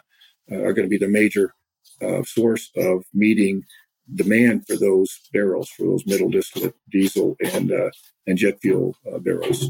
are 0.52 0.74
going 0.74 0.86
to 0.86 0.90
be 0.90 0.98
the 0.98 1.08
major 1.08 1.54
source 2.26 2.72
of 2.76 3.06
meeting 3.14 3.64
demand 4.16 4.66
for 4.68 4.76
those 4.76 5.20
barrels, 5.34 5.70
for 5.70 5.84
those 5.84 6.06
middle 6.06 6.30
distillate 6.30 6.76
diesel 6.90 7.36
and 7.54 7.72
uh, 7.72 7.90
and 8.28 8.38
jet 8.38 8.60
fuel 8.62 8.96
uh, 9.12 9.20
barrels. 9.20 9.68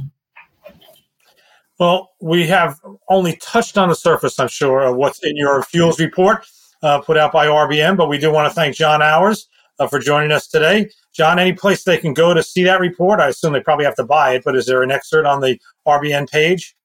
Well, 1.79 2.11
we 2.21 2.45
have 2.47 2.79
only 3.09 3.37
touched 3.37 3.77
on 3.77 3.89
the 3.89 3.95
surface, 3.95 4.39
I'm 4.39 4.47
sure, 4.47 4.81
of 4.81 4.95
what's 4.97 5.23
in 5.23 5.35
your 5.35 5.63
fuels 5.63 5.99
report 5.99 6.45
uh, 6.83 6.99
put 6.99 7.17
out 7.17 7.31
by 7.31 7.47
RBN, 7.47 7.97
but 7.97 8.09
we 8.09 8.17
do 8.17 8.31
want 8.31 8.49
to 8.49 8.53
thank 8.53 8.75
John 8.75 9.01
Auers 9.01 9.45
uh, 9.79 9.87
for 9.87 9.99
joining 9.99 10.31
us 10.31 10.47
today. 10.47 10.89
John, 11.13 11.39
any 11.39 11.53
place 11.53 11.83
they 11.83 11.97
can 11.97 12.13
go 12.13 12.33
to 12.33 12.43
see 12.43 12.63
that 12.63 12.79
report? 12.79 13.19
I 13.19 13.29
assume 13.29 13.53
they 13.53 13.61
probably 13.61 13.85
have 13.85 13.95
to 13.95 14.03
buy 14.03 14.35
it, 14.35 14.43
but 14.43 14.55
is 14.55 14.65
there 14.65 14.83
an 14.83 14.91
excerpt 14.91 15.27
on 15.27 15.41
the 15.41 15.59
RBN 15.87 16.29
page? 16.29 16.75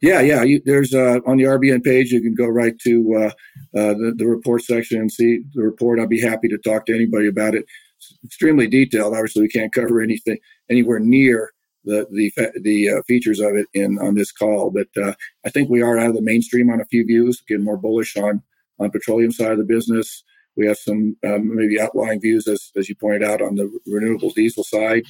Yeah, 0.00 0.20
yeah. 0.20 0.42
You, 0.42 0.62
there's 0.64 0.94
uh, 0.94 1.20
on 1.26 1.36
the 1.36 1.44
RBN 1.44 1.84
page, 1.84 2.10
you 2.10 2.22
can 2.22 2.34
go 2.34 2.46
right 2.46 2.78
to 2.80 3.14
uh, 3.16 3.78
uh, 3.78 3.94
the, 3.94 4.14
the 4.16 4.26
report 4.26 4.62
section 4.62 4.98
and 4.98 5.12
see 5.12 5.40
the 5.54 5.62
report. 5.62 6.00
I'll 6.00 6.06
be 6.06 6.20
happy 6.20 6.48
to 6.48 6.58
talk 6.58 6.86
to 6.86 6.94
anybody 6.94 7.28
about 7.28 7.54
it. 7.54 7.66
It's 7.98 8.16
extremely 8.24 8.66
detailed. 8.66 9.12
Obviously, 9.12 9.42
we 9.42 9.48
can't 9.48 9.72
cover 9.74 10.00
anything 10.00 10.38
anywhere 10.70 11.00
near 11.00 11.52
the 11.84 12.06
the 12.10 12.32
the 12.62 12.88
uh, 12.90 13.02
features 13.06 13.40
of 13.40 13.54
it 13.56 13.66
in 13.74 13.98
on 13.98 14.14
this 14.14 14.32
call, 14.32 14.70
but 14.70 14.88
uh, 15.02 15.14
I 15.44 15.50
think 15.50 15.68
we 15.68 15.82
are 15.82 15.98
out 15.98 16.10
of 16.10 16.14
the 16.14 16.22
mainstream 16.22 16.70
on 16.70 16.80
a 16.80 16.86
few 16.86 17.04
views, 17.04 17.42
getting 17.46 17.64
more 17.64 17.76
bullish 17.76 18.16
on 18.16 18.42
on 18.78 18.90
petroleum 18.90 19.32
side 19.32 19.52
of 19.52 19.58
the 19.58 19.64
business. 19.64 20.22
We 20.56 20.66
have 20.66 20.78
some 20.78 21.16
um, 21.26 21.54
maybe 21.56 21.80
outlying 21.80 22.20
views, 22.20 22.46
as 22.48 22.70
as 22.76 22.88
you 22.88 22.94
pointed 22.94 23.22
out, 23.22 23.42
on 23.42 23.56
the 23.56 23.70
renewable 23.86 24.30
diesel 24.30 24.64
side, 24.64 25.04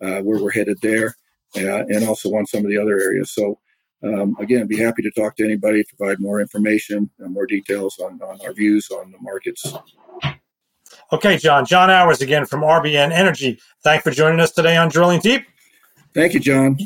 uh, 0.00 0.20
where 0.20 0.40
we're 0.40 0.52
headed 0.52 0.78
there, 0.82 1.16
and 1.54 2.04
also 2.04 2.28
on 2.34 2.46
some 2.46 2.64
of 2.64 2.70
the 2.70 2.78
other 2.78 2.98
areas. 2.98 3.32
So 3.32 3.58
um, 4.06 4.36
again, 4.38 4.66
be 4.66 4.78
happy 4.78 5.02
to 5.02 5.10
talk 5.10 5.36
to 5.36 5.44
anybody, 5.44 5.84
provide 5.84 6.20
more 6.20 6.40
information 6.40 7.10
and 7.18 7.32
more 7.32 7.46
details 7.46 7.98
on, 7.98 8.20
on 8.22 8.38
our 8.44 8.52
views 8.52 8.90
on 8.90 9.10
the 9.10 9.18
markets. 9.20 9.74
Okay, 11.12 11.36
John. 11.36 11.64
John 11.64 11.88
Auers 11.88 12.20
again 12.20 12.46
from 12.46 12.60
RBN 12.60 13.12
Energy. 13.12 13.58
Thanks 13.82 14.02
for 14.02 14.10
joining 14.10 14.40
us 14.40 14.52
today 14.52 14.76
on 14.76 14.88
Drilling 14.88 15.20
Deep. 15.20 15.44
Thank 16.14 16.34
you, 16.34 16.40
John. 16.40 16.78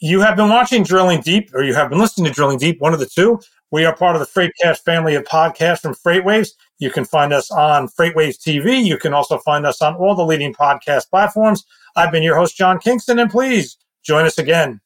You 0.00 0.20
have 0.20 0.36
been 0.36 0.48
watching 0.48 0.84
Drilling 0.84 1.22
Deep, 1.22 1.50
or 1.54 1.62
you 1.62 1.74
have 1.74 1.90
been 1.90 1.98
listening 1.98 2.26
to 2.26 2.32
Drilling 2.32 2.58
Deep, 2.58 2.80
one 2.80 2.92
of 2.92 3.00
the 3.00 3.06
two. 3.06 3.40
We 3.70 3.84
are 3.84 3.94
part 3.94 4.16
of 4.16 4.20
the 4.20 4.26
Freightcast 4.26 4.78
family 4.80 5.14
of 5.14 5.24
podcasts 5.24 5.80
from 5.80 5.94
FreightWaves. 5.94 6.50
You 6.78 6.90
can 6.90 7.04
find 7.04 7.32
us 7.32 7.50
on 7.50 7.88
FreightWaves 7.88 8.38
TV. 8.38 8.82
You 8.82 8.96
can 8.96 9.12
also 9.12 9.38
find 9.38 9.66
us 9.66 9.82
on 9.82 9.96
all 9.96 10.14
the 10.14 10.24
leading 10.24 10.54
podcast 10.54 11.10
platforms. 11.10 11.64
I've 11.96 12.12
been 12.12 12.22
your 12.22 12.36
host, 12.36 12.56
John 12.56 12.78
Kingston, 12.78 13.18
and 13.18 13.30
please 13.30 13.76
join 14.04 14.24
us 14.24 14.38
again. 14.38 14.80